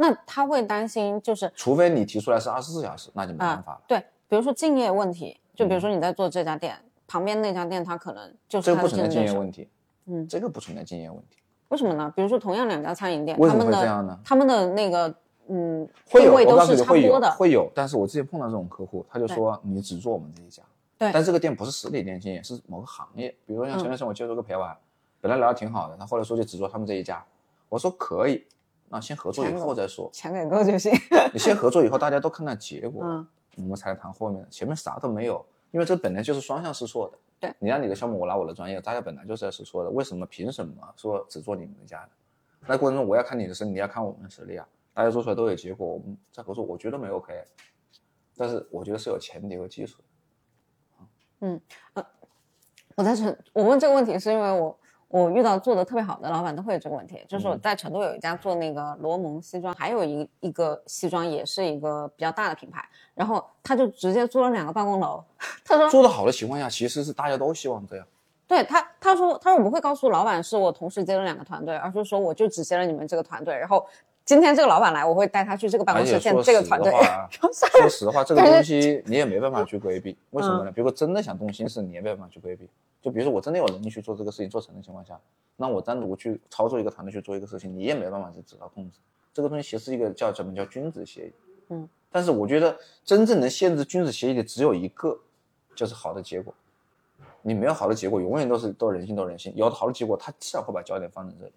[0.00, 3.80] 那他会担心就是除非你提出来是二十四小时，那就没办法了。
[3.88, 9.68] 对，比如说敬业问题，就比如嗯说你在做这家店，旁边那家店他可能就是这个不存在竞争对手，竞业问题，
[10.06, 11.36] 嗯这个不存在敬业问题。
[11.68, 12.12] 为什么呢？
[12.14, 14.18] 比如说同样两家餐饮店，为什么他们的会这样呢？
[14.24, 15.12] 他们的那个
[15.48, 17.70] 嗯会有，都我告诉你会有是差不多的，会有。
[17.74, 20.62] 但是我之前碰到这种客户，他就说你只做我们这一家，
[20.96, 23.34] 对但这个店不是实体店经营，是某个行业。
[23.44, 24.74] 比如说像前段时间我接触个陪玩，
[25.20, 27.22] 本来聊的挺好的，他后来说就只做他们这一家，
[27.68, 28.46] 我说可以，
[28.88, 30.08] 那先合作以后再说。
[30.12, 30.92] 钱给够就行。
[31.32, 37.18] 你先合作以后，大家都看到结果，嗯我们才谈后面的，前面啥都没有，因为这本来就是双向试错的。
[37.40, 42.08] 对，你拿你的项目，我拿我的专业，大家本来就是在试错的，为什么凭什么说只做你们家的？
[42.66, 47.32] 那过程中我要看你的实力，你要看我们的实力啊，大家做出来都有结果，我们再合作，我觉得没 OK，
[48.36, 50.02] 但是我觉得是有前提和基础
[51.40, 51.60] 的。
[52.94, 54.76] 我在这，我问这个问题是因为我
[55.08, 65.24] 我遇到做的特别好的老板都会有这个问题，就是我嗯在成都有一家做那个罗蒙西装，还有一一个西装也是一个比较大的品牌，然后他就直接租了两个办公楼，
[65.64, 68.06] 他说做的好的情况下，其实是大家都希望这样。
[68.46, 73.86] 对他，他说他说我不会告诉老板是我同时接了两个团队，而是说我就只接了你们这个团队，然后
[74.28, 76.92] 今天这个老板来，我会带他去这个办公室见这个团队。
[77.40, 80.14] 说实话，这个东西你也没办法去规避。
[80.32, 80.70] 为什么嗯呢？
[80.70, 82.68] 比如说真的想动心思，你也没办法去规避。
[83.00, 85.18] 就比如说我真的有能力去做这个事情做成的情况下，
[85.56, 88.98] 那我单独去操作一个团队去做一个事情，你也没办法去指导控制。
[89.32, 91.32] 这个东西其实是一个叫什么叫君子协议。
[91.70, 95.18] 嗯，但是我觉得真正能限制君子协议的只有一个，
[95.74, 96.52] 就是好的结果。
[97.40, 99.50] 你没有好的结果，永远都是都是人性都是人性。
[99.56, 101.52] 有好的结果，他自然会把焦点放在这里。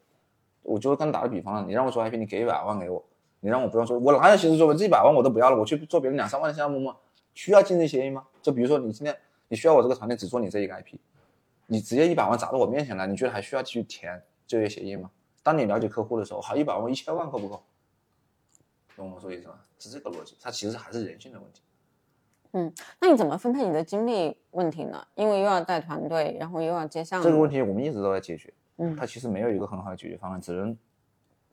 [0.63, 3.04] 我就刚打个比方了，你让我做 IP，你给一百万给我，
[3.39, 4.67] 你让我不用说，我哪有心思做？
[4.67, 6.95] 我这一百万我都不要了，我去做别人两三万的项目吗？
[7.34, 8.28] 需要竞争协议吗？
[8.41, 9.15] 就比如说你今天
[9.47, 10.95] 你需要我这个团队只做你这一个 IP，
[11.67, 15.10] 你直接一百万砸到我面前来，你觉得还需要去填就业协议吗？
[15.43, 17.63] 当你了解客户的时候，好，一百万一千万够不够？
[18.95, 19.56] 懂我说意思吗？
[19.80, 21.62] 是这个逻辑，它其实还是人性的问题。
[22.54, 25.08] 嗯那你怎么分配你的精力问题呢？
[25.15, 27.24] 因为又要带团队，然后又要接项目。
[27.24, 30.77] 这个问题我们一直都在解决，嗯它其实没有一个很好的解决方案，只能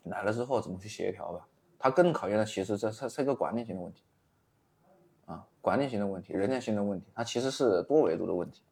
[0.04, 1.46] 来了之后怎么去协调吧。
[1.78, 4.02] 它更考验的其实这是是一个管理型的问题，
[5.26, 8.62] 啊，管理型的问题，人量型的问题，它其实是多维度的问题。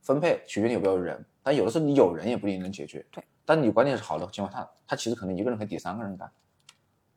[0.00, 3.04] 分配取决于你有没有人，但有的时候你有人也不一定能解决。
[3.10, 6.30] 对，但你管理是好的情况下，他其实可能一个人可以抵三个人干，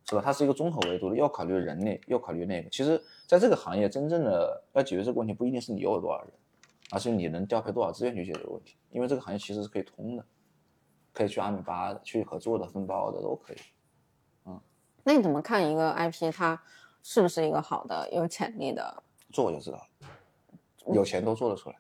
[0.06, 0.22] 是吧？
[0.24, 2.70] 它是一个综合维度的，要考虑人力，要考虑那个。
[2.70, 6.32] 其实，在这个行业，真正的要解决这个问题，不一定是你有多少人。
[6.92, 8.78] 而是你能调配多少资源去解决问题。
[8.92, 10.26] 因为这个行业其实是可以通的，
[11.14, 13.58] 可以去阿米巴的、去合作的、分包的都可以。
[14.46, 14.62] 嗯
[15.04, 16.62] 那你怎么看一个 IP 它
[17.02, 19.04] 是不是一个好的、有潜力的？
[19.32, 21.76] 做就知道了，有钱都做得出来。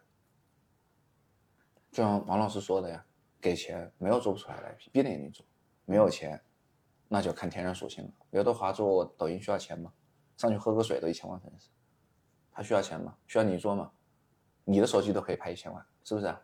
[1.91, 3.05] 就像王老师说的呀，
[3.41, 5.45] 给钱没有做不出来的 IP，闭着眼睛做。
[5.85, 6.41] 没有钱，
[7.07, 8.11] 那就看天然属性了。
[8.31, 9.91] 刘德华做抖音需要钱吗？
[10.35, 11.69] 上去喝个水都一千万粉丝，
[12.51, 13.15] 他需要钱吗？
[13.25, 13.91] 需要你做吗？
[14.69, 16.35] 你的手机都可以拍一千万，是不是？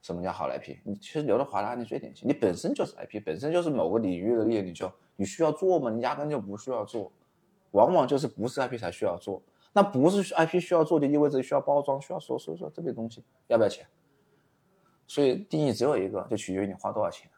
[0.00, 0.78] 什么叫好 IP？
[0.84, 5.90] 你其实刘德华的案例最典型，你本身就是 IP，本身就是某个领域的业，你就，你需要做吗？
[5.90, 7.12] 你压根就不需要做，
[7.72, 9.42] 往往就是不是 IP 才需要做。
[9.72, 13.86] 那不是 IP 需要做，就意味着需要包装，需要说说说这些东西要不要钱？
[15.06, 17.30] 所以定义只有一个，就取决于你花多少钱。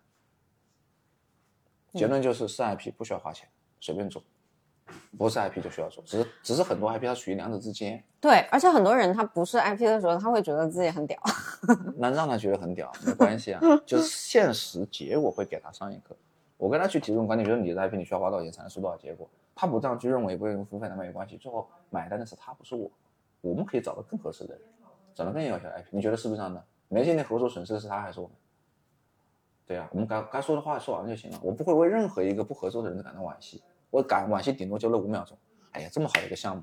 [1.94, 3.48] 结论就是是 IP 不需要花钱，
[3.80, 4.22] 随便做；
[5.16, 11.18] 不是 IP 就需要做，只是只是很多 IP 它处于两者之间，对，而且很多人他不是 IP 的时候，他会觉得自己很屌。
[11.96, 16.16] 那让他觉得很屌没关系啊，就是现实结果会给他上一课。
[16.56, 22.90] 我跟他去提这种观点，比如你的 IP 你需要花多少钱才能收多少结果，他不这样去认为，不认为付费那没关系，最后买单的是他，不是我，
[23.40, 24.62] 我们可以找到更合适的人，
[25.14, 26.62] 找到更有效的 IP，你觉得是不是这样的？
[26.88, 28.34] 没今天合作损失的是他还是我们？
[29.66, 35.36] 对啊、我们该该说的话说完就行了，我不会为任何一个不合作的人感到惋惜，我感惋惜顶多就那五秒钟。
[35.72, 36.62] 哎呀，这么好的一个项目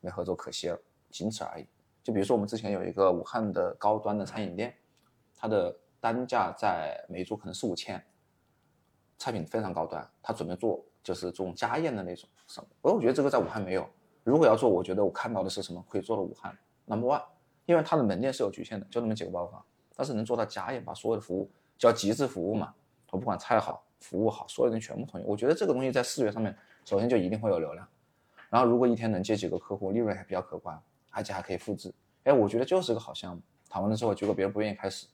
[0.00, 0.78] 没合作，可惜了，
[1.10, 1.66] 仅此而已。
[2.02, 4.74] 就比如说我们之前有一个武汉的高端的餐饮店，
[5.36, 8.02] 它的单价在每桌可能四五千，
[9.18, 13.88] 菜品非常高端，他准备做就是这种家宴的那种什么，我觉得这个在武汉没有。
[14.24, 16.56] 如果要做，我觉得我看到的是什么可以做到武汉
[16.86, 17.22] number one，
[17.66, 22.74] 因为它的门店是有局限的，就那么几个包房，但是能做到家宴，把所有的服务叫极致服务嘛，
[23.10, 25.24] 我不管菜好服务好，所有人全部同意。
[25.24, 27.86] 我觉得这个东西在视觉上面，首先就一定会有流量，
[28.48, 31.92] 然后如果一天能接几个客户，利润还比较可观，而且还可以复制，
[32.24, 33.42] 哎，我觉得就是个好项目。
[33.68, 35.06] 谈完了之后，结果别人不愿意开始，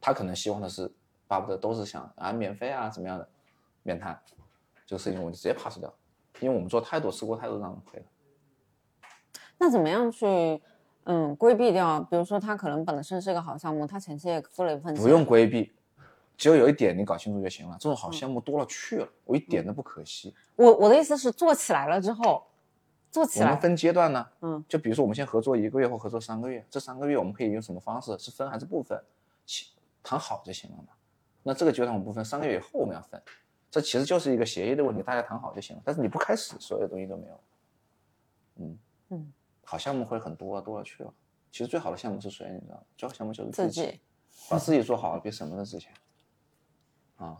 [0.00, 0.92] 他可能希望的是
[1.26, 3.26] 巴不得都是想啊免费啊怎么样的，
[3.82, 4.20] 免谈，
[4.84, 5.92] 这个事情我就直接 pass 掉，
[6.40, 8.06] 因为我们做太多吃过太多这样的亏了。
[9.58, 10.60] 那怎么样去
[11.04, 12.00] 嗯规避掉？
[12.10, 15.72] 比如说他可能本身是一个好项目，他前期也付了一份钱，不用规避，
[16.36, 17.76] 只有有一点你搞清楚就行了。
[17.80, 20.34] 这种好项目多了去了，我一点都不可惜。
[20.54, 22.46] 我我的意思是做起来了之后，
[23.10, 28.18] 做起来，我们分阶段呢，嗯，就比如说我们先合作一个月或合作三个月，这三个月我们可以用什么方式？
[28.18, 29.02] 是分还是不分？
[29.46, 29.66] 其
[30.02, 30.88] 谈好就行了嘛。
[31.42, 33.20] 那这个阶段我们不分，三个月以后我们要分，
[33.70, 35.82] 这其实就是一个协议的问题，大家谈好就行了。
[35.84, 37.40] 但是你不开始，所有东西都没有。
[38.56, 38.78] 嗯
[39.10, 39.32] 嗯，
[39.64, 41.14] 好项目会很多，多了去了。
[41.52, 42.50] 其实最好的项目是谁？
[42.52, 42.82] 你知道吗？
[42.96, 44.00] 最好的项目就是自己，己
[44.50, 45.92] 把自己做好了，比什么都值钱。
[47.16, 47.36] 啊，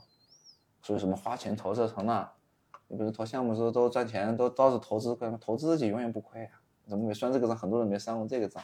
[0.83, 2.33] 所以什么花钱投这成了，
[2.89, 6.61] 你比如投项目的时候都赚钱，都都是投资，投资自己永远不亏啊？
[6.87, 7.57] 怎么没算这个账？
[7.57, 8.63] 很多人没算过这个账。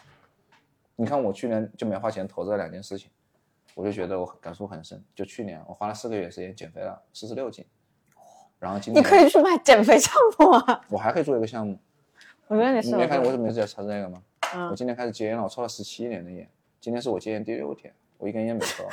[0.97, 3.11] 你看我去年就没花钱投这两件事情，
[3.75, 5.03] 我就觉得我感触很深。
[5.15, 7.67] 就去年我花了四个月时间减肥了四十六斤，
[8.59, 10.85] 然后今年你可以去卖减肥项目啊！
[10.89, 11.79] 我还可以做一个项目，
[12.47, 14.23] 我觉得你你没看我怎么一直在查这个吗？
[14.55, 16.49] 嗯我今天开始戒烟了，我抽了十七年的烟，
[16.79, 18.85] 今天是我戒烟第六天，我一根烟没抽，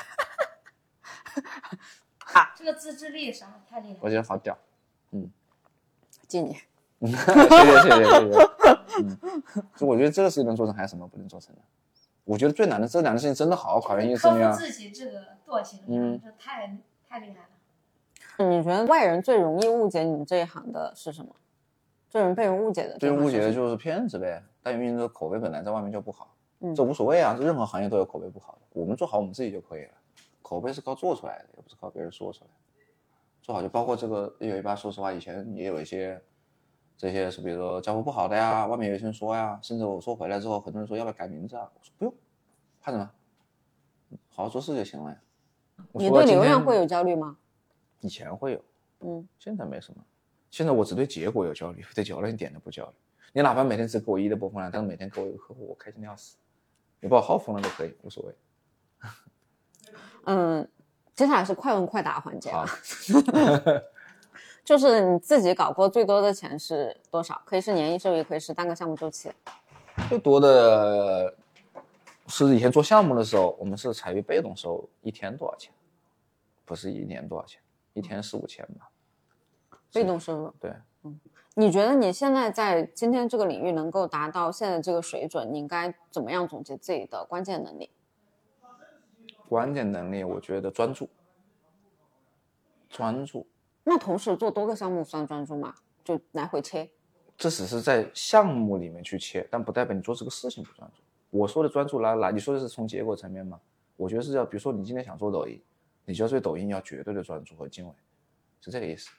[2.56, 4.00] 这个自制力啥太厉害了。
[4.02, 4.58] 我觉得好屌。
[5.12, 5.30] 嗯
[6.28, 6.58] 敬你。
[7.00, 8.50] 谢谢谢谢谢谢。
[9.22, 9.44] 嗯，
[9.76, 11.62] 就我觉得这个事情能做成，还有什么不能做成的？
[12.26, 14.66] 我觉得最难的这两件事情真的好考验意志力啊克服！
[14.66, 18.50] 自己这个惰性，嗯这太太厉害了。
[18.50, 21.36] 你觉得外人最容易误解你们这一行的是什么？
[22.10, 22.98] 最容易被人误解的？
[22.98, 24.44] 最误解的就是骗子呗。
[24.62, 29.92] 但因为这个口碑本来在外面就不好，嗯这无所谓啊，这任何行业都有口碑不好的，我们做好我们自己就可以了。
[30.50, 32.54] 口碑是靠做出来的，也不是靠别人说出来的。
[33.40, 36.20] 做好就包括这个一九一八，说实话，以前也有一些
[36.98, 41.72] 这些是比如说交付不好的呀，外面有些人说呀，甚至我说回来之后，很多人说要不要改名字啊？
[41.76, 42.14] 我说不用，
[42.82, 43.12] 怕什么？
[44.30, 45.22] 好好做事就行了呀。
[45.92, 47.38] 你对流量会有焦虑吗？
[48.00, 48.64] 以前会有，
[49.02, 50.04] 嗯，现在没什么。
[50.50, 52.94] 现在我只对结果有焦虑，对流量一点都不焦虑。
[53.34, 56.38] 你哪怕每天只给我一的播放量，但是每天给我一个客户，我开心的要死。
[57.00, 58.34] 你把我号封了都可以，无所谓。
[60.26, 60.68] 嗯，
[61.16, 62.70] 接下来是快问快答环节好啊，，
[64.64, 67.42] 就是你自己搞过最多的钱是多少？
[67.46, 69.32] 可以是年营收，也可以是单个项目周期。
[70.08, 71.36] 最多的
[72.28, 75.74] 是以前做项目的时候，我们是采用被动收入，一天多少钱？
[76.66, 77.60] 不是一年多少钱，
[77.94, 78.90] 一天四五千吧。
[79.92, 80.72] 被动收入，对，
[81.04, 81.20] 嗯
[81.56, 87.90] 你觉得你现在在今天这个领域能够达到现在这个水准，你应该怎么样总结自己的关键能力？
[89.50, 91.10] 关键能力我觉得专注，
[92.88, 93.48] 专注。
[93.84, 95.74] 那同时做多个项目算专注吗？
[96.04, 96.88] 就来回切。
[97.36, 101.02] 这只是在项目里面去切，但不代表你做这个事情不专注。
[101.32, 103.60] 我说的专注来来，你说的是从结果层面吗？
[103.96, 105.60] 我觉得是要，比如说你今天想做抖音，
[106.06, 107.94] 你就要对抖音要绝对的专注和敬畏，
[108.62, 109.10] 是这个意思。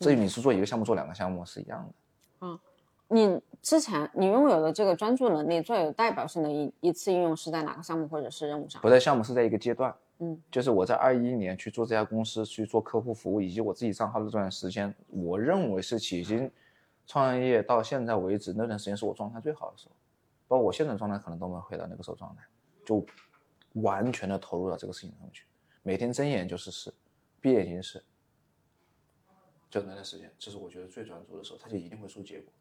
[0.00, 1.90] 至于你是做一个项目做两个项目是一样
[2.40, 2.60] 的。
[3.08, 8.80] 你之前你拥有的这个专注能力最有代表性的一一次应用是在哪个项目或者是任务上？
[8.82, 16.50] 不在项目是在一个阶段，嗯，就是我在二一年去做这家公司去做客户服务，以及我自己账号的这段时间，我认为是迄今
[17.06, 19.94] 创业到现在为止那段时间是我状态最好的时候，
[20.46, 22.42] 包括我现在的状态可能都没有回到那个时候状态，
[22.84, 23.04] 就
[23.74, 25.44] 完全的投入到这个事情上去，
[25.82, 26.92] 每天睁眼就是事，
[27.40, 28.04] 闭眼睛是，
[29.70, 32.52] 就那段时间，这是我觉得最专注的时候，它就一定会出结果。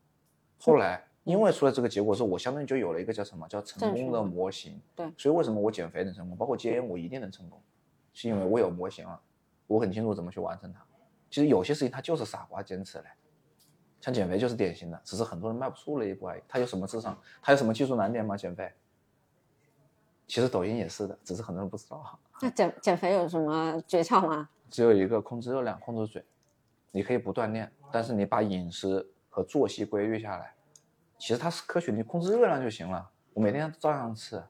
[0.59, 4.79] 后来因为出了这个结果之后，我相当于就有了一个叫什么叫成功的模型。
[4.95, 7.61] 对所以为什么我减肥能成功，包括戒烟我一定能成功，
[8.13, 9.19] 是因为我有模型了，
[9.67, 10.81] 我很清楚怎么去完成它。
[11.29, 13.13] 其实有些事情它就是傻瓜坚持来，
[13.99, 16.41] 像减肥就是典型的，只是很多人迈不出那一步而已。
[16.47, 17.19] 它有什么智商？
[17.41, 18.37] 它有什么技术难点吗？
[18.37, 18.71] 减肥？
[20.25, 22.17] 其实抖音也是的，只是很多人不知道。
[22.41, 24.49] 那减减肥有什么诀窍吗？
[24.69, 26.23] 只有一个控制热量，控制嘴。
[26.91, 29.05] 你可以不锻炼，但是你把饮食
[29.37, 30.51] 和作息规律下来，
[31.19, 33.07] 其实它是科学，你控制热量就行了。
[33.35, 34.43] 我每天照样吃，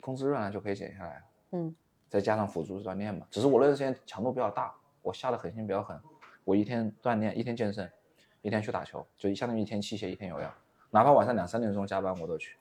[0.00, 1.22] 控制热量就可以减下来。
[1.50, 1.76] 嗯，
[2.08, 6.00] 再加上辅助锻炼嘛，只是我那段时间强度比较大，我下的狠心比较狠，
[6.44, 7.92] 我一天锻炼，一天健身，
[8.40, 10.50] 一天去打球，就相当于一天器械，一天有氧，
[10.88, 12.56] 哪怕晚上两三点钟加班我都去。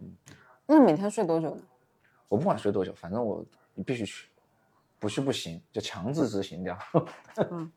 [0.00, 0.14] 嗯
[0.66, 1.62] 那每天睡多久呢？
[2.28, 3.42] 我不管睡多久，反正我
[3.72, 4.28] 你必须去，
[4.98, 6.78] 不去不行，就强制执行掉。
[7.50, 7.72] 嗯，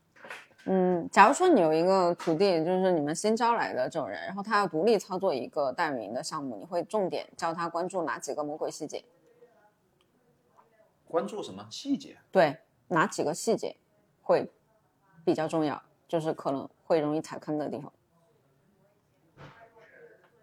[1.12, 9.04] 假如说你有一个徒弟，就是你们新招来的这种人，然后他要独立操作一个代运营的项目，你会重点教他关注哪几个魔鬼细节？
[11.06, 12.16] 关注什么细节？
[12.32, 12.58] 对，
[12.88, 13.76] 哪几个细节
[14.22, 14.50] 会
[15.24, 15.80] 比较重要？
[16.08, 17.92] 就是可能会容易踩坑的地方。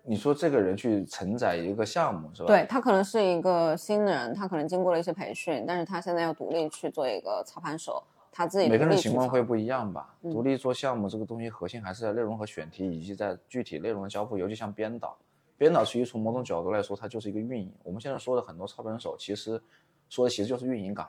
[0.06, 2.48] 你说这个人去承载一个项目是吧？
[2.48, 8.04] 对他可能是一个新人，他可能经过了一些培训，但是他现在要独立去做一个操盘手，
[8.36, 10.18] 他自己每个人独立去操情况会不一样吧。
[10.24, 14.38] 嗯独立做项目这个东西，核心还是在内容和选题，以及在具体内容的交付。
[14.38, 15.16] 尤其像编导，
[15.58, 17.72] 编导其实从某种角度来说，它就是一个运营。
[17.84, 19.62] 我们现在说的很多操盘手，其实
[20.10, 21.08] 说的其实就是运营岗，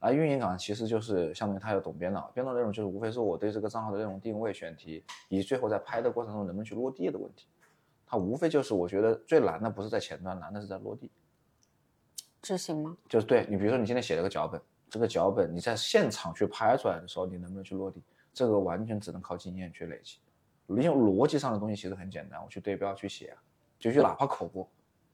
[0.00, 7.46] 而运营岗其实就是相当于他要懂编导，编导内容就是无非是我对这个账号的内容定位、选题，以及最后在拍的过程中能不能去落地的问题。
[8.06, 11.10] 它无非就是我觉得最难的不是在前端，难的是在落地。
[12.42, 12.96] 执行吗？
[13.08, 14.60] 就是对你，比如说你今天写了个脚本，
[14.90, 18.02] 这个脚本你在现场去拍出来的时候，你能不能去落地？
[18.32, 20.18] 这个完全只能靠经验去累积。
[20.68, 23.42] 因为逻辑上的东西其实很简单，我去对标去写啊，
[23.78, 24.66] 就去哪怕口播，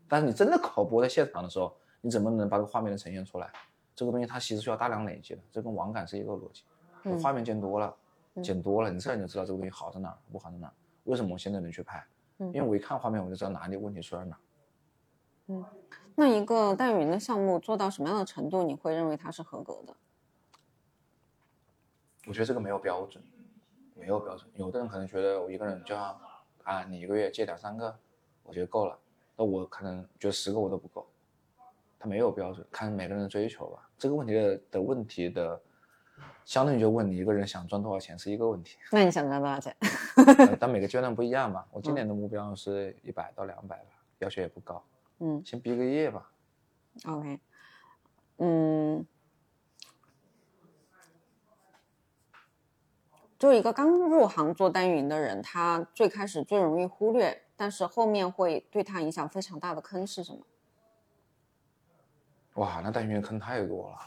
[0.06, 3.50] 但是你真的口播在现场的时候，你怎么能把这个画面能呈现出来？
[3.96, 6.62] 这个东西它其实需要大量累积的，这跟网感是一个逻辑。
[7.04, 7.96] 嗯画面见多了，
[8.42, 10.72] 剪多了，你自然就知道这个东西好在哪儿，不好在哪儿。
[11.04, 12.04] 为什么我现在能去拍？
[12.38, 15.64] 嗯因为我一看画面我就知道哪里问题出在哪儿。
[16.14, 19.94] 那一个代运营的项目做到什么样的程度，你会认为它是合格的？
[22.26, 23.22] 我觉得这个没有标准，
[23.94, 24.48] 没有标准。
[24.54, 26.20] 有的人可能觉得我一个人就要
[26.64, 27.98] 啊，你一个月借两三个，
[28.42, 28.98] 我觉得够了。
[29.36, 31.06] 那我可能觉得十个我都不够，
[31.98, 33.88] 他没有标准，看每个人的追求吧。
[33.98, 35.58] 这个问题的的问题的，
[36.44, 39.74] 相当于就问你一个人想赚多少钱是一个问题，那你想赚多少钱？
[40.38, 41.66] 呃但每个阶段不一样吧。
[41.72, 44.84] 我今年的目标是一百到两百吧，要求也不高，
[45.20, 46.32] 嗯先毕个业吧。
[47.06, 47.40] ，OK，
[48.38, 49.06] 嗯，
[53.38, 60.40] 就一个刚入行做单运营的人，他最开始最容易忽略，但是后面会对他影响非常大的坑是什么？
[62.54, 63.98] 哇，那单元坑太多了。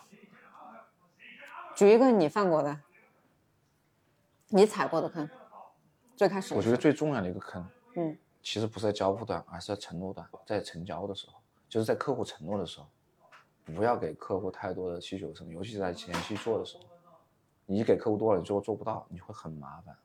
[1.76, 2.82] 举一个你犯过的，
[4.50, 5.28] 你踩过的坑，
[6.16, 11.36] 最开始我觉得最重要的一个坑，嗯，其实不是在交付端，而是在承诺端，在成交的时候，
[11.70, 12.86] 就是在客户承诺的时候，
[13.64, 16.84] 不要给客户太多的需求什么，尤其是在前期做的时候，
[17.66, 19.96] 你给客户多了，你最后做不到，你会很麻烦，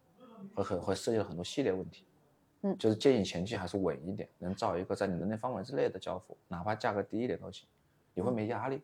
[0.54, 2.04] 会很会涉及到很多系列问题。
[2.62, 7.68] 嗯就是建议前期还是稳一点，能找一个在你能力范围之内的交付，哪怕价格低一点都行，
[8.14, 8.82] 你会没压力。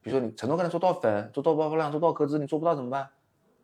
[0.00, 3.08] 比如说你承诺跟他说多少粉，做多少量，做多少客资，你做不到怎么办？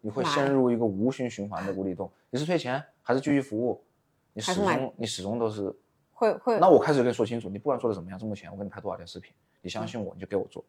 [0.01, 2.11] 你会陷入一个无循循环的无底洞。
[2.31, 3.83] 你是退钱还是继续服务？
[4.35, 5.75] 你始终你始终都是。
[6.17, 10.65] 会会那我开始就跟你说清楚，你不管做的怎么样，这么钱我给你拍多少条视频，你相信我，你就给我做，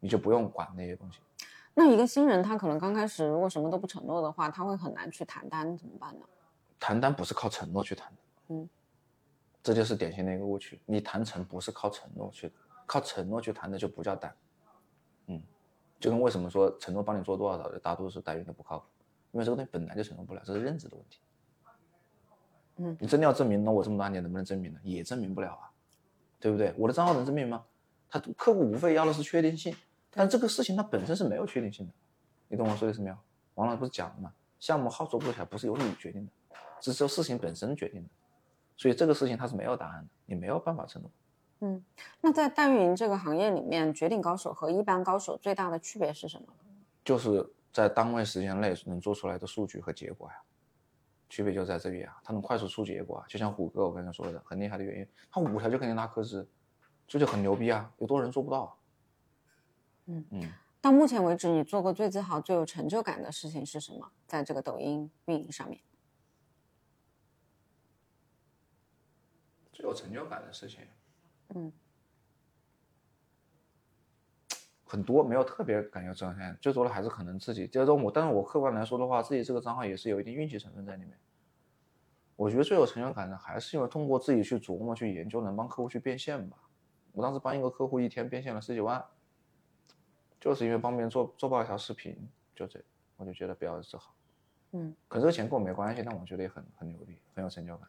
[0.00, 1.18] 你就不用管那些东西。
[1.72, 6.26] 那一个新人，他可能刚开始如果什么都不承诺的话，他会很难去谈单，怎么办呢？
[6.78, 8.18] 谈单不是靠承诺去谈的，
[8.48, 8.68] 嗯，
[9.62, 10.78] 这就是典型的一个误区。
[10.84, 12.52] 你谈成不是靠承诺去，
[12.84, 14.36] 靠承诺去谈的就不叫单，
[15.28, 15.42] 嗯，
[15.98, 18.84] 就跟为什么说承诺帮你做多少的大多数代孕都不靠谱，
[19.32, 21.18] 因为这个东西本来就承诺不了，这是认知的问题。
[22.76, 24.80] 嗯，你真的要证明，那我这么多年能不能证明呢？
[24.82, 25.70] 也证明不了啊，
[26.38, 26.74] 对不对？
[26.76, 27.64] 我的账号能证明吗？
[28.08, 29.74] 他客户无非要的是确定性，
[30.10, 31.92] 但这个事情它本身是没有确定性的，
[32.48, 33.16] 你懂我说的意思没有？
[33.54, 34.32] 王老师不是讲了吗？
[34.60, 38.08] 项目好做不做起来不是由你决定的，是由事情本身决定的，
[38.76, 41.10] 所以这个事情它是没有答案的，你没有办法承诺。
[41.60, 41.82] 嗯，
[42.20, 46.46] 那在代运营这个行业里面，绝顶高手和一般高手最大的区别是什么？
[47.02, 50.36] 就是在单位时间内能做出来的数据和结果呀，
[51.28, 56.48] 区别就在这里啊，他能快速出结果啊，就像虎哥我刚才说的，很厉害的原因，他五条就可以拉科资，
[57.06, 58.72] 这就很牛逼啊，有多少人做不到啊？
[60.06, 64.12] 嗯嗯，到目前为止，你做过最自豪、最有成就感的事情是什么？
[64.26, 65.80] 在这个抖音运营上面，
[69.72, 70.80] 最有成就感的事情，
[71.48, 71.72] 嗯，
[74.86, 81.12] 很多没有特别感觉彰显，最多的还是可能自己，就是说我，但是我客观来说的话，自己这个账号也是有一定运气成分在里面。
[82.36, 86.56] 我觉得最有成就感的还是因为通过自己去琢磨、去研究，能帮客户去变现吧。
[87.12, 89.02] 我当时帮一个客户一天变现了十几万，
[90.40, 92.16] 就是因为帮别人做做爆一条视频，
[92.54, 92.78] 就这，
[93.16, 94.14] 我就觉得比较自豪。
[94.72, 97.88] 嗯，可这个钱跟我没关系，但我觉得也很很牛逼，很有成就感。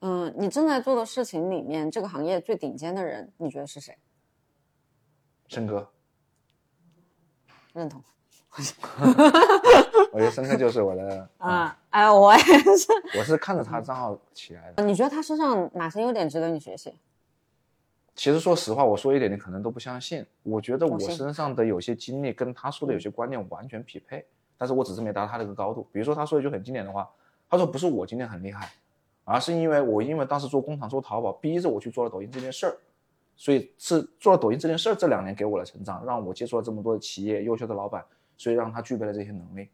[0.00, 3.98] 嗯，你正在做的事情里面，这个行业最顶尖的人，你觉得是谁？
[5.52, 5.86] 申哥，
[7.74, 8.02] 认同
[10.10, 11.78] 我觉得申哥就是我的啊， 啊？
[11.90, 13.18] 哎，我也是。
[13.18, 14.82] 我是看着他账号起来的。
[14.82, 16.94] 你觉得他身上哪些优点值得你学习？
[18.14, 20.24] 其实说实话，我说一点你可能都不相信。
[20.42, 24.24] 我觉得我身上的有些经历跟他说的有些观念完全匹配，
[24.56, 25.86] 但是我只是没达到他那个高度。
[25.92, 27.06] 比如说他说一句很经典的话，
[27.50, 28.72] 他说不是我今天很厉害，
[29.24, 32.76] 而是因为我因为当时做工厂做淘宝，逼着我去做了抖音这件事儿，
[33.36, 38.04] 所以是做了抖音这件事儿，这两年给我的成长，让我接触了这么多的企业、优秀的老板，
[38.36, 39.68] 所以让他具备了这些能力。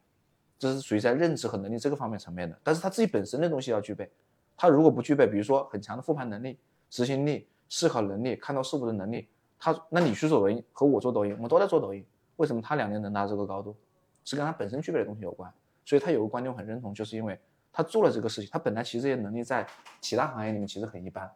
[0.59, 4.11] 这是属于在认知和能力这个方面层面的，但是他自己本身的东西要具备。
[4.57, 6.59] 他如果不具备，比如说很强的复盘能力、
[6.91, 9.29] 执行力、思考能力、看到事物的能力，
[9.59, 12.05] 他那你去做抖音和我做抖音，我们都在做抖音，
[12.37, 13.77] 为什么他两年能达这个高度？
[14.25, 15.53] 是跟他本身具备的东西有关。
[15.85, 17.39] 所以他有个观点我很认同，就是因为
[17.73, 19.67] 他做了这个事情，他本来其实这些能力在
[20.01, 21.31] 其他行业里面其实很一般。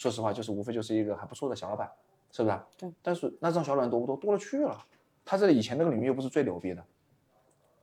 [0.00, 1.86] 说实话，就是无非就是一个还不错的小老板，
[2.32, 2.66] 是不是啊？
[2.78, 2.90] 对。
[3.02, 4.16] 但是那这种小老板多不多？
[4.16, 4.82] 多了去了。
[5.26, 6.82] 他这个以前那个领域又不是最牛逼的，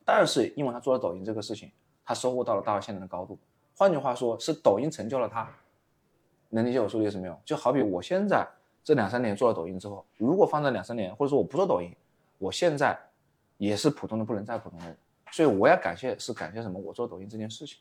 [0.04, 1.72] 但是因为他做了抖音这个事情，
[2.04, 3.38] 他收获到了大到现在的高度。
[3.76, 5.48] 换句话说，是抖音成就了他。
[6.50, 7.40] 能理解我说的意思没有？
[7.46, 8.48] 就好比我现在
[8.84, 11.96] 这两三年做了抖音之后，如果放在两三年，或者说我不做抖音，
[12.40, 12.98] 我现在
[13.58, 14.98] 也是普通的不能再普通的人。
[15.32, 16.80] 所以我要感谢是感谢什么？
[16.80, 17.78] 我做抖音这件事情，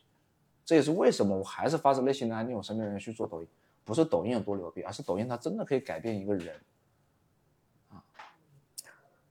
[0.63, 3.47] 这也是为什么我还是发自内心的安利我身边的人去做抖音。
[3.87, 6.59] 不是抖音有多牛逼，而是抖音它真的可以改变一个人。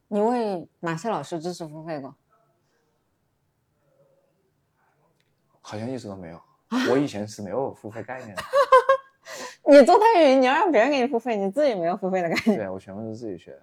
[0.08, 2.14] 你为哪些老师知识付费过？
[5.60, 6.40] 好像一直都没有。
[6.90, 8.42] 我以前是没有付费概念的，
[9.70, 12.56] 你做泰语，你要让别人给你付费，你自己没有付费的概念。
[12.56, 13.62] 对我全部是自己学的。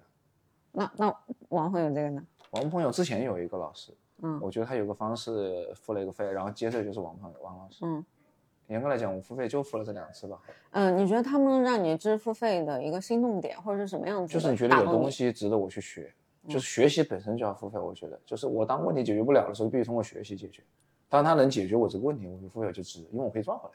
[0.70, 1.16] 那那
[1.48, 2.24] 王朋友这个呢？
[2.50, 3.92] 王朋友之前有一个老师，
[4.22, 7.84] 嗯我觉得他有个方式付了一个费，然后接着就是王朋友王老师。
[7.84, 8.04] 嗯
[8.74, 10.36] 严格来讲，我付费就付了这两次吧。
[10.72, 14.34] 嗯，你觉得他们让你支付费的一个心动点，或者是什么样子？
[14.34, 16.12] 就是你觉得有东，西值得我去学，
[16.48, 17.78] 就是学习本身就要付费。
[17.78, 20.60] 我觉得，就是我当问题解决不了的时候，必须通过学习解决。
[21.08, 23.74] 当他能解决我这个问题，我就付费就值，因为我可以赚回来。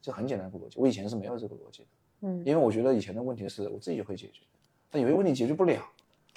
[0.00, 0.80] 这很简单的逻辑。
[0.80, 1.88] 我以前是没有这个逻辑的，
[2.22, 4.42] 嗯因为我觉得以前的问题是我自己就会解决，
[4.90, 5.82] 但有些问题解决不了，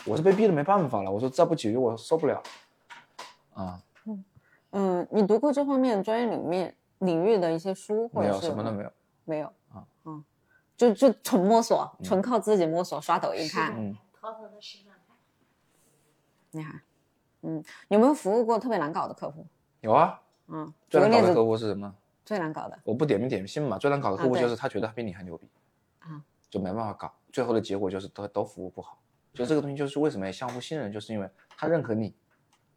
[0.05, 1.12] 我是被逼的没办法了。
[1.12, 2.43] 我说再不解决我受不了。
[3.53, 3.80] 啊，
[4.72, 8.91] 嗯，你读过这方面专业领面领域的一些书，或没有者是什么都没有。
[9.24, 10.24] 没有啊嗯，
[10.76, 13.74] 就就纯摸索，纯靠自己摸索，刷抖音看。
[13.78, 15.14] 嗯，偷偷的实战派。
[16.52, 16.82] 厉害，
[17.41, 19.45] 嗯，有没有服务过特别难搞的客户？
[19.82, 20.20] 有啊。
[20.47, 21.95] 嗯，最难搞的客，户是什么？
[22.26, 25.49] 最难搞的，我不点名点姓嘛，最难搞的客户就是他觉得他比你还牛逼，
[25.99, 28.99] 啊，就没办法搞，最后的结果就是都都服务不好。
[29.34, 32.14] 就这个东西就是为什么要相互信任，就是因为他认可你，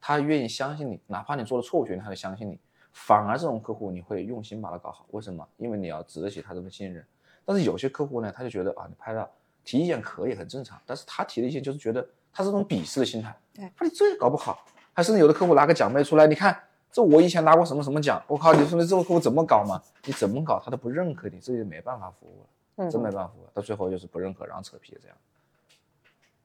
[0.01, 2.61] 他愿意相信你，哪怕你做了错误决定，他都相信你。
[2.95, 5.47] 反而这种客户你会用心把它搞好，为什么？
[5.59, 7.05] 因为你要值得起他这份信任。
[7.45, 9.29] 但是有些客户呢，他就觉得啊，你拍了
[9.65, 16.59] 提意见可以很正常，但是他提的意见就是觉得他是这种鄙视的心态，对啊，你这也搞不好，还甚至有的客户拿个奖杯出来，你看
[16.93, 19.83] 这我以前拿过什么什么奖，我靠，你说你这个客户怎么搞嘛？
[20.05, 25.17] 你怎么搞他都不认可你，这就没办法服务了，嗯真没办法服务，到最后就是不认可，然后扯皮这样。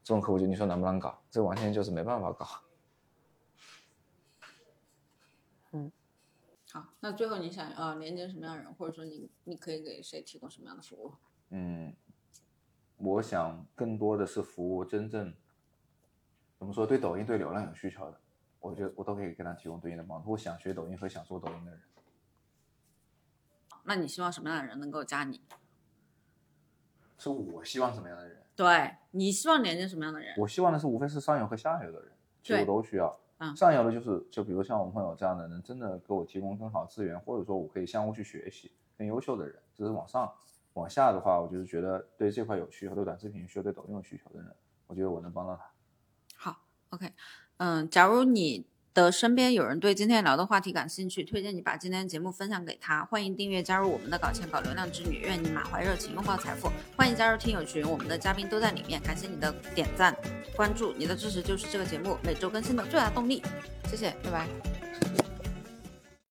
[0.03, 1.15] 这种客户就你说能不能搞？
[1.29, 2.47] 这完全就是没办法搞。
[6.79, 11.13] 好，那最后你想呃连接什么样的人，或者说你你可以给谁提供什么样的服务？
[11.49, 11.93] 嗯，
[12.97, 15.33] 我想更多的是服务真正
[16.57, 18.21] 怎么说对抖音对流量有需求的，
[18.61, 20.31] 我觉得我都可以给他提供对应的帮助。
[20.31, 21.81] 我想学抖音和想做抖音的人，
[23.83, 25.41] 那你希望什么样的人能够加你？
[27.17, 28.41] 是我希望什么样的人？
[28.55, 30.33] 对你希望连接什么样的人？
[30.37, 32.11] 我希望的是无非是上游和下游的人，
[32.41, 33.19] 其实我都需要。
[33.39, 40.31] 嗯上游的就是就比如像我们朋友这样的，能真的给我提供更好资源，或者说我可以相互去学习更优秀的人，这是往上。
[40.73, 44.55] 往下的话，我就是觉得对这块有需求，对短视频有需求，对抖音有需求的人，
[44.87, 45.65] 我觉得我能帮到他。
[46.37, 46.61] 好
[46.91, 47.11] ，OK，
[47.57, 48.65] 嗯，假如你
[48.99, 53.05] 的身边有人对今天聊的话题感兴趣，推荐你把今天的节目分享给他。
[53.05, 56.69] 欢迎订阅加入我们的搞钱搞流量之旅，愿你满怀热情拥抱财富。
[56.97, 59.01] 欢迎加入听友群，我们的嘉宾都在里面。
[59.01, 60.15] 感谢你的点赞、
[60.55, 63.41] 关注，你的支持就是这个节目每周更新的最大动力。
[63.89, 65.18] 谢谢，拜拜。